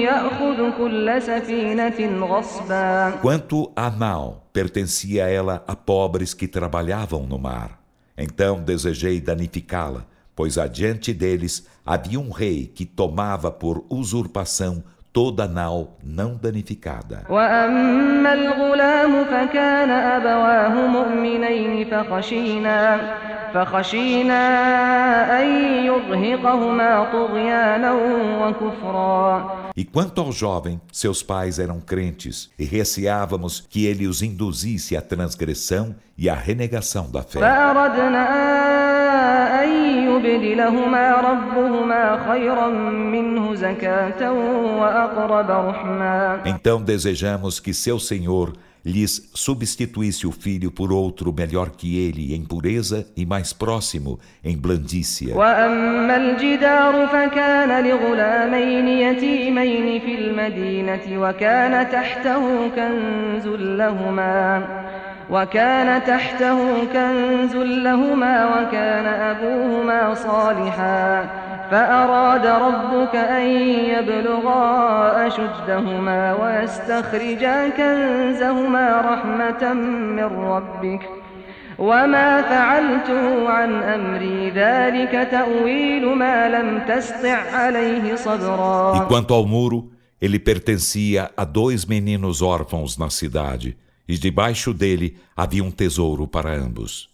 يأخذ 0.10 0.78
كل 0.78 1.22
سفينة 1.22 2.26
غصبا 2.26 3.12
Quanto 3.22 3.72
a 3.76 3.90
nau, 3.90 4.44
pertencia 4.52 5.30
ela 5.30 5.64
a 5.68 5.76
pobres 5.76 6.34
que 6.34 6.48
trabalhavam 6.48 7.28
no 7.28 7.38
mar. 7.38 7.80
Então 8.18 8.60
desejei 8.62 9.22
danificá-la, 9.22 10.06
pois 10.35 10.59
adiante 10.59 11.13
deles 11.13 11.67
havia 11.85 12.19
um 12.19 12.31
rei 12.31 12.67
que 12.67 12.85
tomava 12.85 13.51
por 13.51 13.85
usurpação 13.89 14.83
toda 15.15 15.47
nau 15.47 15.97
não 16.03 16.35
danificada. 16.35 17.25
E 29.77 29.85
quanto 29.85 30.21
ao 30.21 30.33
jovem, 30.33 30.81
seus 30.93 31.23
pais 31.23 31.61
eram 31.61 31.81
crentes 31.81 32.51
e 32.59 32.65
receávamos 32.65 33.65
que 33.71 33.87
ele 33.87 34.09
os 34.09 34.21
induzisse 34.21 34.97
à 34.97 35.01
transgressão 35.01 35.95
e 36.19 36.29
à 36.29 36.35
renegação 36.35 37.09
da 37.09 37.23
fé. 37.23 37.39
فأردنا 40.24 40.68
أن 40.68 40.76
يبدلهما 40.76 41.12
ربهما 41.12 42.32
خيرا 42.32 42.68
منه 43.12 43.56
زكاة 43.56 44.32
وأقرب 44.80 45.52
رحما 45.52 46.42
Então 46.46 46.82
desejamos 46.82 47.60
que 47.60 47.74
seu 47.74 48.00
Senhor 48.00 48.54
lhes 48.86 49.30
substituísse 49.34 50.26
o 50.26 50.32
filho 50.32 50.72
por 50.72 50.92
outro 50.94 51.34
melhor 51.34 51.70
que 51.72 52.00
ele 52.00 52.34
em 52.34 52.46
pureza 52.46 53.06
e 53.16 53.26
mais 53.26 53.52
próximo 53.52 54.20
em 54.44 54.58
blandícia. 54.58 55.36
وأما 55.36 56.16
الجدار 56.16 57.08
فكان 57.08 57.84
لغلامين 57.84 58.88
يتيمين 58.88 60.00
في 60.00 60.16
المدينة 60.16 61.22
وكان 61.22 61.90
تحته 61.92 62.70
كنز 62.70 63.48
لهما 63.48 64.64
وكان 65.31 66.05
تحته 66.05 66.85
كنز 66.93 67.57
لهما 67.57 68.45
وكان 68.47 69.07
أبوهما 69.07 70.15
صالحا 70.15 71.27
فأراد 71.71 72.47
ربك 72.47 73.17
أن 73.17 73.47
يبلغا 73.95 75.27
أشدهما 75.27 76.35
ويستخرجا 76.35 77.69
كنزهما 77.69 79.01
رحمة 79.01 79.73
من 79.73 80.25
ربك. 80.25 81.09
وما 81.79 82.43
فعلته 82.43 83.49
عن 83.49 83.83
أمري 83.83 84.51
ذلك 84.51 85.29
تأويل 85.31 86.07
ما 86.07 86.49
لم 86.49 86.79
تسطع 86.89 87.37
عليه 87.53 88.15
E 88.15 88.19
صبرا. 88.19 89.07
Quanto 89.09 89.35
ao 89.35 89.47
muro, 89.47 89.91
ele 90.21 90.39
pertencia 90.39 91.31
a 91.37 91.45
dois 91.45 91.85
meninos 91.85 92.43
órfãos 92.43 92.97
na 92.97 93.11
cidade, 93.11 93.77
e 94.08 94.18
debaixo 94.18 94.74
dele 94.74 95.18
havia 95.36 95.64
um 95.64 95.72
tesouro 95.72 96.28
para 96.28 96.54
ambos. 96.56 97.10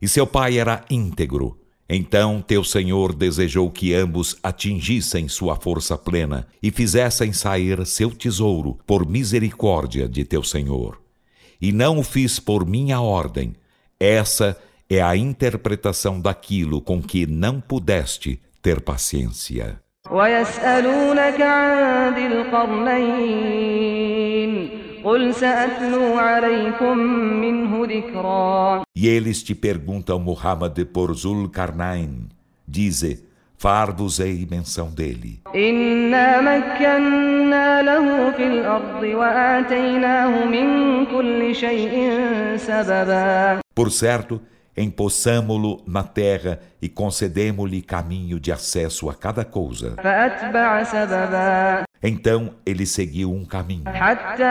E 0.00 0.06
seu 0.06 0.26
pai 0.26 0.58
era 0.58 0.84
íntegro. 0.88 1.58
Então 1.88 2.42
teu 2.42 2.64
Senhor 2.64 3.14
desejou 3.14 3.70
que 3.70 3.94
ambos 3.94 4.36
atingissem 4.42 5.28
sua 5.28 5.56
força 5.56 5.96
plena 5.96 6.46
e 6.62 6.70
fizessem 6.70 7.32
sair 7.32 7.84
seu 7.86 8.10
tesouro 8.10 8.78
por 8.86 9.08
misericórdia 9.08 10.08
de 10.08 10.24
teu 10.24 10.42
Senhor. 10.42 11.00
E 11.60 11.72
não 11.72 11.98
o 11.98 12.02
fiz 12.02 12.38
por 12.38 12.66
minha 12.66 13.00
ordem. 13.00 13.54
Essa 13.98 14.56
é 14.90 15.00
a 15.02 15.16
interpretação 15.16 16.20
daquilo 16.20 16.80
com 16.80 17.02
que 17.02 17.26
não 17.26 17.60
pudeste 17.60 18.40
ter 18.62 18.80
paciência. 18.80 19.80
ويسألونك 20.10 21.40
عن 21.40 22.14
ذي 22.14 22.26
القرنين 22.26 23.66
e 28.95 29.07
eles 29.07 29.43
te 29.43 29.55
perguntam, 29.55 30.19
Muhammad, 30.19 30.77
por 30.85 31.13
Zulkarnain. 31.13 32.29
Dize, 32.67 33.25
far-vos-ei 33.57 34.47
menção 34.49 34.89
dele. 34.89 35.41
Por 43.75 43.91
certo, 43.91 44.41
empossamo-lo 44.75 45.83
na 45.85 46.03
terra 46.03 46.59
e 46.81 46.89
concedemo-lhe 46.89 47.81
caminho 47.81 48.39
de 48.39 48.51
acesso 48.51 49.09
a 49.09 49.13
cada 49.13 49.45
coisa. 49.45 49.95
فأتبع 52.00 52.00
سببا 52.00 52.00
Então 52.02 52.50
ele 52.66 52.86
seguiu 52.86 53.32
um 53.32 53.44
caminho. 53.44 53.84
حتى 53.86 54.44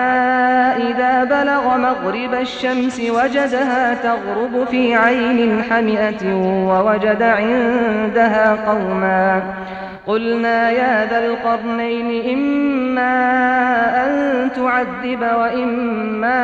إذا 0.90 1.24
بلغ 1.24 1.78
مغرب 1.78 2.34
الشمس 2.34 3.00
وجدها 3.00 3.94
تغرب 3.94 4.68
في 4.68 4.96
عين 4.96 5.64
حمئة 5.64 6.34
ووجد 6.68 7.22
عندها 7.22 8.56
قوما 8.72 9.54
قلنا 10.08 10.72
يا 10.72 11.06
ذا 11.10 11.26
القرنين 11.26 12.30
إما 12.34 13.16
أن 14.06 14.52
تعذب 14.52 15.22
وإما 15.22 16.42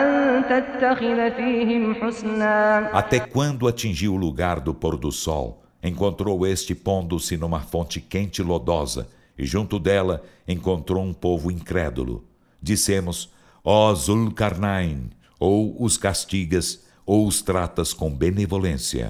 أن 0.00 0.42
تتخذ 0.48 1.30
فيهم 1.36 1.94
حسنا 1.94 2.90
Até 2.92 3.20
quando 3.20 3.68
atingiu 3.68 4.14
o 4.14 4.16
lugar 4.16 4.60
do 4.60 4.74
pôr 4.74 4.96
do 4.96 5.12
sol, 5.12 5.62
encontrou 5.82 6.46
este 6.46 6.74
pondo-se 6.74 7.36
numa 7.36 7.60
fonte 7.60 8.00
quente 8.00 8.40
e 8.42 8.44
lodosa, 8.44 9.06
e 9.39 9.45
junto 9.45 9.79
dela 9.79 10.21
encontrou 10.45 11.01
um 11.01 11.13
povo 11.13 11.49
incrédulo. 11.49 12.25
Dissemos: 12.61 13.31
Ó 13.63 13.93
Zulcarnain, 13.93 15.11
ou 15.39 15.81
os 15.81 15.97
castigas, 15.97 16.85
ou 17.05 17.25
os 17.25 17.41
tratas 17.41 17.93
com 17.93 18.13
benevolência. 18.13 19.09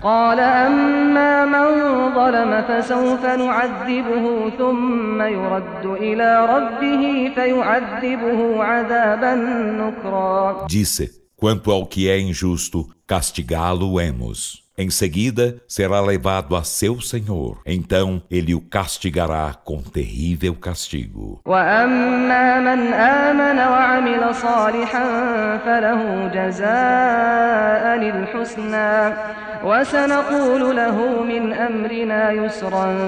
Disse: 10.67 11.11
Quanto 11.35 11.71
ao 11.71 11.85
que 11.87 12.07
é 12.07 12.19
injusto, 12.19 12.87
castigá-lo-emos. 13.07 14.68
Em 14.81 14.89
seguida, 14.89 15.61
será 15.67 15.99
levado 15.99 16.55
a 16.55 16.63
seu 16.63 17.01
senhor. 17.01 17.59
Então, 17.65 18.23
ele 18.31 18.55
o 18.55 18.61
castigará 18.61 19.53
com 19.53 19.81
terrível 19.81 20.55
castigo. 20.55 21.41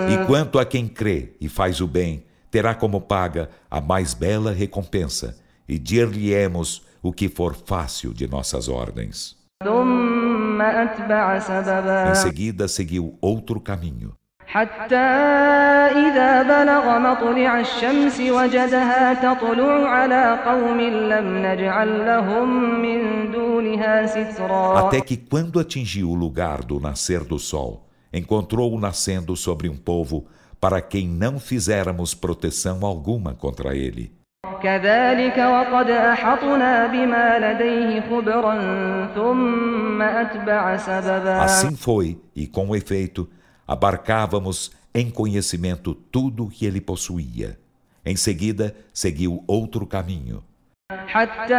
E 0.10 0.26
quanto 0.28 0.60
a 0.60 0.66
quem 0.66 0.90
crê 0.90 1.30
e 1.40 1.48
faz 1.48 1.80
o 1.80 1.88
bem, 1.88 2.26
terá 2.52 2.76
como 2.76 3.00
paga 3.00 3.50
a 3.70 3.80
mais 3.80 4.14
bela 4.14 4.52
recompensa, 4.52 5.38
e 5.70 5.80
dir-lhe-emos 5.80 6.86
o 7.02 7.14
que 7.14 7.30
for 7.30 7.56
fácil 7.56 8.14
de 8.14 8.28
nossas 8.28 8.68
ordens. 8.68 9.38
ثم 10.51 10.63
أتبع 10.63 11.39
Em 11.39 11.41
سببا 11.41 12.15
seguida, 12.15 12.69
seguiu 12.69 13.19
outro 13.21 13.61
caminho. 13.61 14.13
حتى 14.47 15.07
إذا 16.07 16.43
بلغ 16.43 16.99
مطلع 16.99 17.61
الشمس 17.61 18.21
وجدها 18.21 19.15
تطلع 19.15 19.89
على 19.89 20.39
قوم 20.47 20.81
لم 20.81 21.47
نجعل 21.47 22.07
لهم 22.07 22.81
من 22.83 23.31
دونها 23.33 24.07
سترا 24.07 24.89
Até 24.89 25.01
que, 25.01 25.17
quando 25.17 25.61
atingiu 25.61 26.11
o 26.11 26.15
lugar 26.15 26.63
do 26.65 26.81
nascer 26.81 27.25
do 27.25 27.39
sol, 27.39 27.87
encontrou-o 28.13 28.81
nascendo 28.81 29.37
sobre 29.37 29.69
um 29.69 29.77
povo 29.77 30.27
para 30.61 30.81
quem 30.81 31.07
não 31.09 31.39
fizéramos 31.39 32.15
proteção 32.15 32.85
alguma 32.87 33.35
contra 33.35 33.77
ele. 33.77 34.13
كذلك 34.63 35.39
وقد 35.39 35.91
أحطنا 35.91 36.87
بما 36.87 37.39
لديه 37.39 38.01
خبرا 38.01 38.55
ثم 39.15 40.03
أتبع 40.03 40.77
سببا 40.77 41.45
Assim 41.45 41.77
foi, 41.77 42.19
e 42.35 42.47
com 42.47 42.75
efeito, 42.75 43.29
abarcávamos 43.67 44.71
em 44.95 45.11
conhecimento 45.11 45.95
tudo 45.95 46.45
o 46.45 46.49
que 46.49 46.65
ele 46.65 46.81
possuía. 46.81 47.59
Em 48.05 48.17
seguida, 48.17 48.75
seguiu 48.95 49.43
outro 49.47 49.87
caminho. 49.87 50.43
حتى 51.09 51.55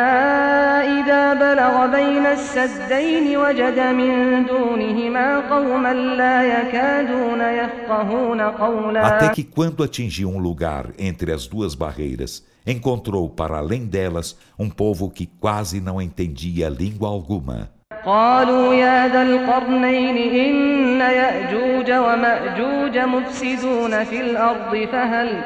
إذا 1.00 1.34
بلغ 1.34 1.88
بين 1.88 2.26
السدين 2.26 3.38
وجد 3.38 3.80
من 3.80 4.45
دونهما 4.45 5.39
قوما 5.50 5.93
لا 5.93 6.43
يكادون 6.43 7.41
يفقهون 7.41 8.41
قولا 8.41 9.04
Até 9.04 9.30
que, 9.30 9.43
quando 9.43 9.84
atingiu 9.84 10.30
um 10.30 10.39
lugar 10.39 10.86
entre 10.98 11.34
as 11.34 11.45
duas 11.45 11.76
barreiras, 11.76 12.45
encontrou 12.66 13.30
para 13.30 13.58
além 13.58 13.86
delas 13.86 14.38
um 14.58 14.70
povo 14.70 15.10
que 15.10 15.26
quase 15.26 15.82
não 15.82 16.02
entendia 16.02 16.70
língua 16.70 17.10
alguma. 17.10 17.70
قالوا 18.06 18.74
يا 18.74 19.08
ذا 19.08 19.22
القرنين 19.22 20.18
إن 20.18 21.02
يأجوج 21.02 21.91
ومأجوج 21.91 22.98
مفسدون 22.98 24.04
في 24.04 24.22
الأرض 24.22 24.88
فهل 24.91 25.43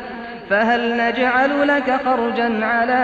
فهل 0.49 0.97
نجعل 0.97 1.67
لك 1.67 2.01
خرجا 2.05 2.65
على 2.65 3.01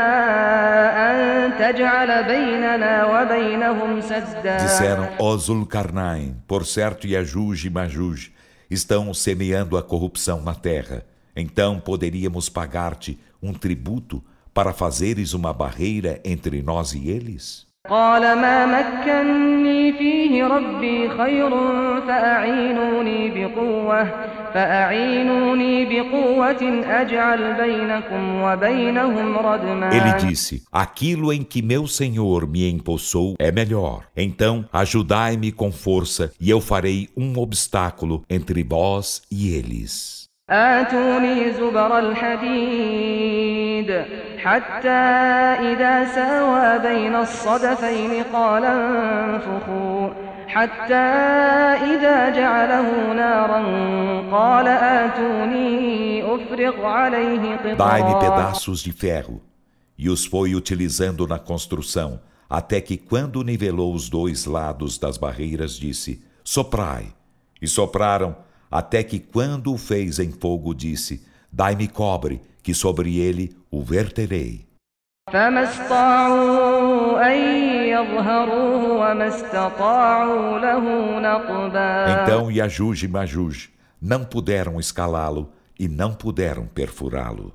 أن 1.08 1.52
تجعل 1.58 2.24
بيننا 2.24 3.06
وبينهم 3.06 4.02
سدا 4.02 4.58
Disseram, 4.58 5.08
ó 5.20 5.38
Zulkarnain, 5.38 6.36
por 6.48 6.66
certo 6.66 7.08
Yajuj 7.08 7.66
e 7.66 7.70
Majuj 7.70 8.32
estão 8.70 9.14
semeando 9.14 9.78
a 9.78 9.84
corrupção 9.84 10.41
na 10.41 10.54
terra. 10.54 11.04
Então 11.36 11.80
poderíamos 11.80 12.50
pagar-te 12.50 13.20
um 13.41 13.54
tributo 13.54 14.24
para 14.54 14.74
fazeres 14.74 15.34
uma 15.34 15.54
barreira 15.54 16.20
entre 16.26 16.62
nós 16.62 16.93
e 16.93 17.10
eles? 17.10 17.68
قال 17.89 18.22
ما 18.22 18.66
مكني 18.66 19.93
فيه 19.93 20.43
ربي 20.48 21.10
خير 21.10 21.50
فأعينوني 22.08 23.30
بقوة 23.30 24.04
فأعينوني 24.54 25.86
بقوة 25.86 26.84
أجعل 27.02 27.54
بينكم 27.54 28.41
وبينهم 28.41 29.38
ردما 29.38 29.89
Ele 29.91 30.14
disse: 30.28 30.64
Aquilo 30.72 31.34
em 31.34 31.43
que 31.43 31.62
meu 31.62 31.88
Senhor 31.88 32.48
me 32.48 32.70
empossou 32.70 33.36
é 33.39 33.52
melhor. 33.52 34.04
Então 34.16 34.66
ajudai-me 34.74 35.52
com 35.52 35.72
força, 35.72 36.32
e 36.39 36.50
eu 36.50 36.62
farei 36.62 37.10
um 37.16 37.38
obstáculo 37.38 38.24
entre 38.30 38.64
vós 38.64 39.22
e 39.32 39.54
eles. 39.56 40.18
آتوني 40.50 41.52
زبر 41.52 42.00
الحديد 42.00 43.89
حتى 44.38 44.89
إذا 45.70 46.06
ساوى 46.06 46.80
بين 46.80 47.16
الصدفين 47.16 48.24
قال 48.34 48.66
انفخوا 48.66 50.10
حتى 50.52 51.08
إذا 51.93 52.30
جعله 52.30 53.14
نارا 53.14 53.62
قال 54.32 54.68
آتوني 54.68 56.24
أفرغ 56.24 56.86
عليه 56.86 57.58
Dai-me 57.78 58.14
قطرا 58.14 58.52
pedaços 58.54 58.82
de 58.82 58.91
ferro. 58.91 59.41
E 59.98 60.10
os 60.10 60.26
foi 60.26 60.56
utilizando 60.56 61.28
na 61.28 61.39
construção, 61.39 62.20
até 62.50 62.80
que, 62.80 62.98
quando 62.98 63.43
nivelou 63.43 63.93
os 63.93 64.10
dois 64.10 64.45
lados 64.45 64.98
das 64.98 65.18
barreiras, 65.18 65.74
disse: 65.74 66.24
Soprai. 66.43 67.14
E 67.62 67.68
sopraram, 67.68 68.36
até 68.70 69.04
que, 69.04 69.20
quando 69.20 69.74
o 69.74 69.78
fez 69.78 70.20
em 70.20 70.32
fogo, 70.32 70.74
disse: 70.74 71.26
Dai-me 71.52 71.88
cobre, 71.88 72.41
que 72.62 72.74
sobre 72.74 73.18
ele 73.18 73.56
o 73.72 73.82
verterei. 73.82 74.68
فما 75.34 75.64
استطاعوا 75.64 77.22
أن 77.28 77.70
يظهروه 78.02 78.84
وما 78.91 79.28
استطاعوا 79.28 80.60
له 80.60 80.84
نقبا 81.20 82.24
Então 82.24 82.52
Yajuj 82.52 83.04
e 83.04 83.08
Majuj 83.08 83.70
não 84.02 84.24
puderam 84.24 84.80
escalá-lo 84.80 85.50
e 85.80 85.88
não 85.88 86.14
puderam 86.14 86.68
perfurá-lo. 86.68 87.54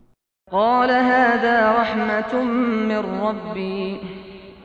قال 0.51 0.91
هذا 0.91 1.73
رحمة 1.81 2.43
من 2.89 2.99
ربي 2.99 4.01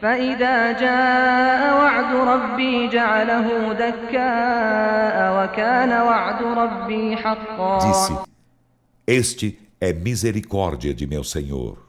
فإذا 0.01 0.71
جاء 0.71 1.77
وعد 1.77 2.15
ربي 2.15 2.87
جعله 2.87 3.73
دكاء 3.73 5.15
وكان 5.37 5.91
وعد 6.01 6.43
ربي 6.43 7.17
حقا 7.17 7.79
Disse: 7.79 8.13
Este 9.07 9.57
é 9.79 9.93
misericórdia 9.93 10.93
de 10.93 11.07
meu 11.07 11.23
Senhor. 11.23 11.87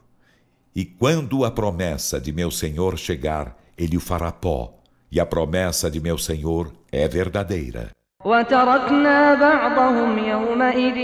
E 0.75 0.85
quando 0.85 1.43
a 1.43 1.51
promessa 1.51 2.21
de 2.21 2.31
meu 2.31 2.49
Senhor 2.51 2.97
chegar, 2.97 3.57
ele 3.77 3.97
o 3.97 3.99
fará 3.99 4.31
pó. 4.31 4.73
E 5.11 5.19
a 5.19 5.25
promessa 5.25 5.89
de 5.89 5.99
meu 5.99 6.17
Senhor 6.17 6.71
é 6.91 7.07
verdadeira. 7.07 7.91
وتركنا 8.25 9.35
بعضهم 9.35 10.17
يومئذ 10.17 10.97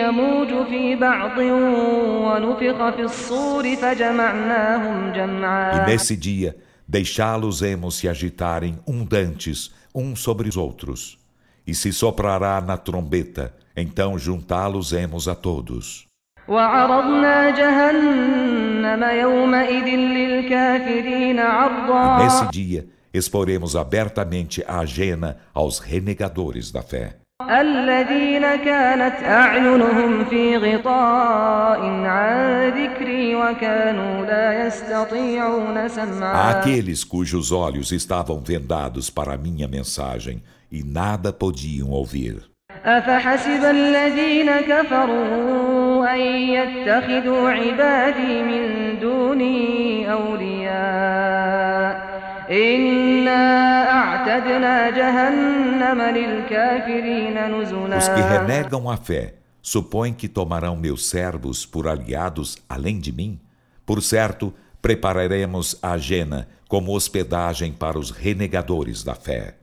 يموج 0.00 0.66
في 0.66 0.96
بعض 0.96 1.38
ونفخ 1.38 2.90
في 2.96 3.02
الصور 3.02 3.76
فجمعناهم 3.76 5.12
E 5.12 5.16
جمعا 5.16 5.86
nesse 5.86 6.16
dia, 6.16 6.56
deixá-los-emos 6.88 7.96
se 7.96 8.08
agitarem 8.08 8.78
um 8.86 9.04
dantes, 9.04 9.70
uns 9.94 10.20
sobre 10.20 10.48
os 10.48 10.56
outros. 10.56 11.18
E 11.66 11.74
se 11.74 11.92
soprará 11.92 12.60
na 12.60 12.78
trombeta, 12.78 13.54
então 13.76 14.18
juntá-los-emos 14.18 15.28
a 15.28 15.34
todos. 15.34 16.06
وعرضنا 16.48 17.50
جهنم 17.50 19.02
يومئذ 19.04 19.84
للكافرين 19.96 21.38
عرضا 21.40 22.18
Nesse 22.18 22.46
dia, 22.50 22.86
exporemos 23.12 23.74
abertamente 23.76 24.62
a 24.66 24.80
ajena 24.80 25.36
aos 25.54 25.78
renegadores 25.80 26.70
da 26.70 26.82
fé. 26.82 27.16
الذين 27.42 28.56
كانت 28.56 29.22
أعينهم 29.24 30.24
في 30.24 30.56
غطاء 30.56 31.80
عن 32.04 32.68
ذكري 32.68 33.34
وكانوا 33.34 34.26
لا 34.26 34.66
يستطيعون 34.66 35.88
سمعا 35.88 36.60
Aqueles 36.62 37.04
cujos 37.04 37.50
olhos 37.52 37.90
estavam 37.92 38.40
vendados 38.40 39.10
para 39.10 39.34
a 39.34 39.38
minha 39.38 39.66
mensagem 39.66 40.42
e 40.70 40.82
nada 40.84 41.32
podiam 41.32 41.90
ouvir. 41.90 42.47
أفحسب 42.84 43.64
الذين 43.64 44.50
كفروا 44.50 46.14
أن 46.14 46.20
يتخذوا 46.20 47.50
عبادي 47.50 48.42
من 48.42 48.98
دوني 49.00 50.12
أولياء 50.12 52.14
إنا 52.50 53.90
أعتدنا 53.90 54.90
جهنم 54.90 56.02
للكافرين 56.02 57.60
نزلا 57.60 57.98
Os 57.98 58.08
que 58.08 58.20
renegam 58.20 58.90
a 58.90 58.96
fé 58.96 59.34
supõem 59.62 60.12
que 60.12 60.28
tomarão 60.28 60.76
meus 60.76 61.08
servos 61.08 61.64
por 61.64 61.88
aliados 61.88 62.58
além 62.68 62.98
de 62.98 63.12
mim? 63.12 63.40
Por 63.86 64.02
certo, 64.02 64.52
prepararemos 64.82 65.78
a 65.82 65.96
Jena 65.96 66.48
como 66.68 66.94
hospedagem 66.94 67.72
para 67.72 67.98
os 67.98 68.10
renegadores 68.10 69.02
da 69.02 69.14
fé. 69.14 69.54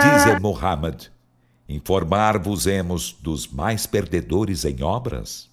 Dize 0.00 0.38
Muhammad, 0.40 1.06
informar-vos-emos 1.68 3.12
dos 3.20 3.48
mais 3.48 3.84
perdedores 3.84 4.64
em 4.64 4.80
obras? 4.84 5.50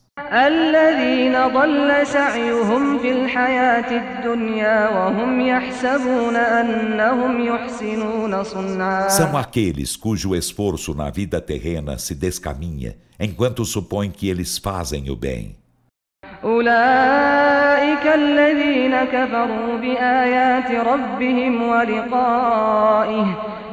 São 9.10 9.36
aqueles 9.36 9.96
cujo 9.96 10.36
esforço 10.36 10.94
na 10.94 11.10
vida 11.10 11.42
terrena 11.42 11.98
se 11.98 12.14
descaminha, 12.14 12.96
enquanto 13.20 13.66
supõem 13.66 14.12
que 14.12 14.30
eles 14.30 14.60
fazem 14.60 15.10
o 15.10 15.16
bem. 15.16 15.56
أولئك 16.45 18.07
الذين 18.15 19.05
كفروا 19.05 19.77
بآيات 19.77 20.71
ربهم 20.87 21.63
ولقائه 21.69 23.27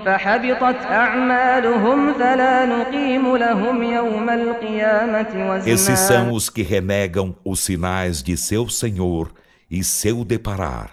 فحبطت 0.05 0.85
أعمالهم 0.85 2.13
فلا 2.13 2.65
نقيم 2.65 3.37
لهم 3.37 3.83
يوم 3.83 4.29
القيامة 4.29 5.63
Esses 5.65 5.89
وزنا 5.89 5.95
são 5.95 6.31
os 6.31 6.49
que 6.49 6.61
renegam 6.61 7.35
os 7.43 7.59
sinais 7.59 8.23
de 8.23 8.37
seu 8.37 8.69
Senhor 8.69 9.31
e 9.69 9.83
seu 9.83 10.23
deparar. 10.23 10.91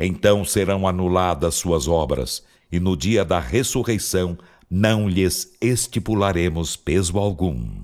Então 0.00 0.44
serão 0.44 0.88
anuladas 0.88 1.54
suas 1.54 1.86
obras, 1.86 2.42
e 2.72 2.80
no 2.80 2.96
dia 2.96 3.24
da 3.24 3.38
ressurreição 3.38 4.36
não 4.69 5.07
lhes 5.07 5.53
estipularemos 5.61 6.75
peso 6.75 7.17
algum. 7.17 7.83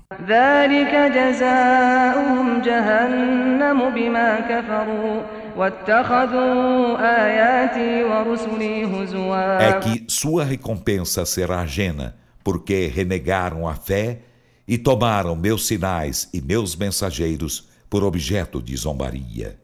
É 9.60 9.72
que 9.80 10.04
sua 10.08 10.44
recompensa 10.44 11.24
será 11.24 11.60
ajena, 11.60 12.16
porque 12.42 12.86
renegaram 12.86 13.68
a 13.68 13.74
fé 13.74 14.20
e 14.66 14.78
tomaram 14.78 15.36
meus 15.36 15.66
sinais 15.66 16.28
e 16.32 16.40
meus 16.40 16.74
mensageiros 16.74 17.68
por 17.88 18.02
objeto 18.02 18.62
de 18.62 18.76
zombaria. 18.76 19.61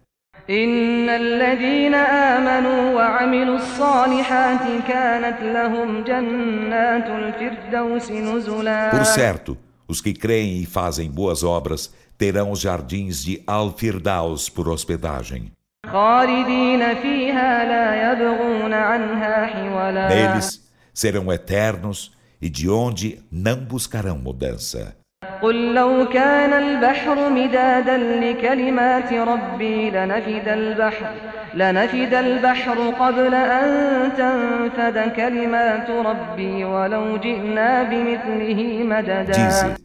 إن 0.49 1.09
الذين 1.09 1.95
آمنوا 1.95 2.95
وعملوا 2.95 3.55
الصالحات 3.55 4.87
كانت 4.87 5.41
لهم 5.41 6.03
جنات 6.03 7.07
الفردوس 7.07 8.11
نزلا 8.11 8.91
Por 8.91 9.05
certo, 9.05 9.57
os 9.87 10.01
que 10.01 10.13
creem 10.13 10.61
e 10.61 10.65
fazem 10.65 11.09
boas 11.09 11.43
obras 11.43 11.93
terão 12.17 12.51
os 12.51 12.59
jardins 12.59 13.23
de 13.23 13.41
Al-Firdaus 13.47 14.49
por 14.49 14.67
hospedagem. 14.67 15.51
خالدين 15.87 16.95
فيها 16.95 17.65
لا 17.65 18.11
يبغون 18.11 18.73
عنها 18.73 19.45
حولا 19.45 20.09
Neles 20.09 20.59
serão 20.93 21.31
eternos 21.31 22.11
e 22.41 22.49
de 22.49 22.69
onde 22.69 23.19
não 23.31 23.55
buscarão 23.55 24.17
mudança. 24.17 24.97
قل 25.43 25.73
لو 25.73 26.09
كان 26.09 26.53
البحر 26.53 27.29
مدادا 27.29 27.97
لكلمات 27.97 29.13
ربي 29.13 29.89
لنفد 29.89 30.47
البحر 30.47 31.13
لنفد 31.53 32.13
البحر 32.13 32.89
قبل 32.89 33.33
أن 33.35 33.69
تنفد 34.17 35.15
كلمات 35.15 35.89
ربي 35.89 36.65
ولو 36.65 37.17
جئنا 37.17 37.83
بمثله 37.83 38.83
مددا 38.83 39.33
Dize: 39.33 39.75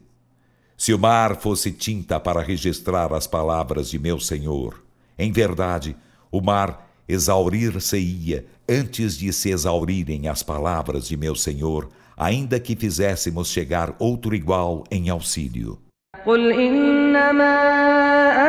Se 0.77 0.93
o 0.93 0.99
mar 0.99 1.35
fosse 1.35 1.71
tinta 1.71 2.19
para 2.19 2.41
registrar 2.41 3.13
as 3.13 3.27
palavras 3.27 3.89
de 3.89 3.99
meu 3.99 4.17
Senhor, 4.17 4.81
em 5.17 5.31
verdade, 5.31 5.95
o 6.31 6.41
mar 6.41 6.87
exaurir-se-ia 7.07 8.45
antes 8.69 9.17
de 9.17 9.33
se 9.33 9.49
exaurirem 9.51 10.29
as 10.29 10.41
palavras 10.41 11.05
de 11.05 11.17
meu 11.17 11.35
Senhor, 11.35 11.89
ainda 12.17 12.59
que 12.59 12.75
fizéssemos 12.75 13.49
chegar 13.49 13.93
outro 13.99 14.35
igual 14.35 14.83
em 14.91 15.09
auxílio. 15.09 15.79
قل 16.25 16.51
إنما 16.51 17.55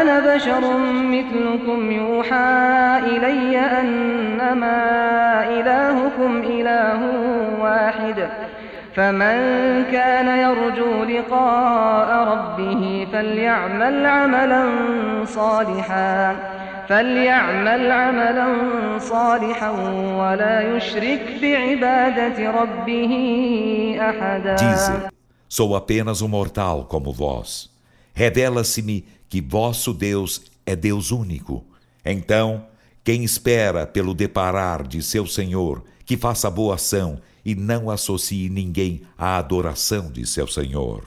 أنا 0.03 0.35
بشر 0.35 0.79
مثلكم 0.89 1.91
يوحى 1.91 2.99
إلي 2.99 3.59
أنما 3.59 4.79
إلهكم 5.61 6.43
إله 6.43 7.01
واحد 7.61 8.29
فمن 8.95 9.37
كان 9.93 10.29
يرجو 10.39 11.05
لقاء 11.05 12.29
ربه 12.33 13.07
فليعمل 13.13 14.07
عملا 14.07 14.65
صالحا 15.25 16.37
فليعمل 16.89 17.91
عملا 17.91 18.99
صالحا 18.99 19.71
ولا 20.21 20.77
يشرك 20.77 21.39
بعبادة 21.43 22.51
ربه 22.51 23.13
أحدا 24.01 24.57
Dize: 24.57 25.11
Sou 25.49 25.75
apenas 25.75 26.23
um 26.23 26.29
mortal 26.29 26.85
como 26.85 27.13
vós. 27.13 27.71
Revela-se-me 28.15 29.05
que 29.29 29.41
vosso 29.41 29.93
Deus 29.93 30.43
é 30.67 30.77
Deus 30.77 31.11
único. 31.11 31.65
Então, 32.05 32.65
quem 33.05 33.25
espera 33.25 33.87
pelo 33.87 34.15
deparar 34.15 34.87
de 34.87 35.03
seu 35.03 35.27
Senhor, 35.27 35.83
que 36.05 36.17
faça 36.17 36.51
boa 36.51 36.75
ação 36.75 37.21
e 37.45 37.55
não 37.55 37.91
associe 37.91 38.49
ninguém 38.49 39.03
à 39.17 39.37
adoração 39.39 40.11
de 40.11 40.27
seu 40.27 40.47
Senhor. 40.47 41.05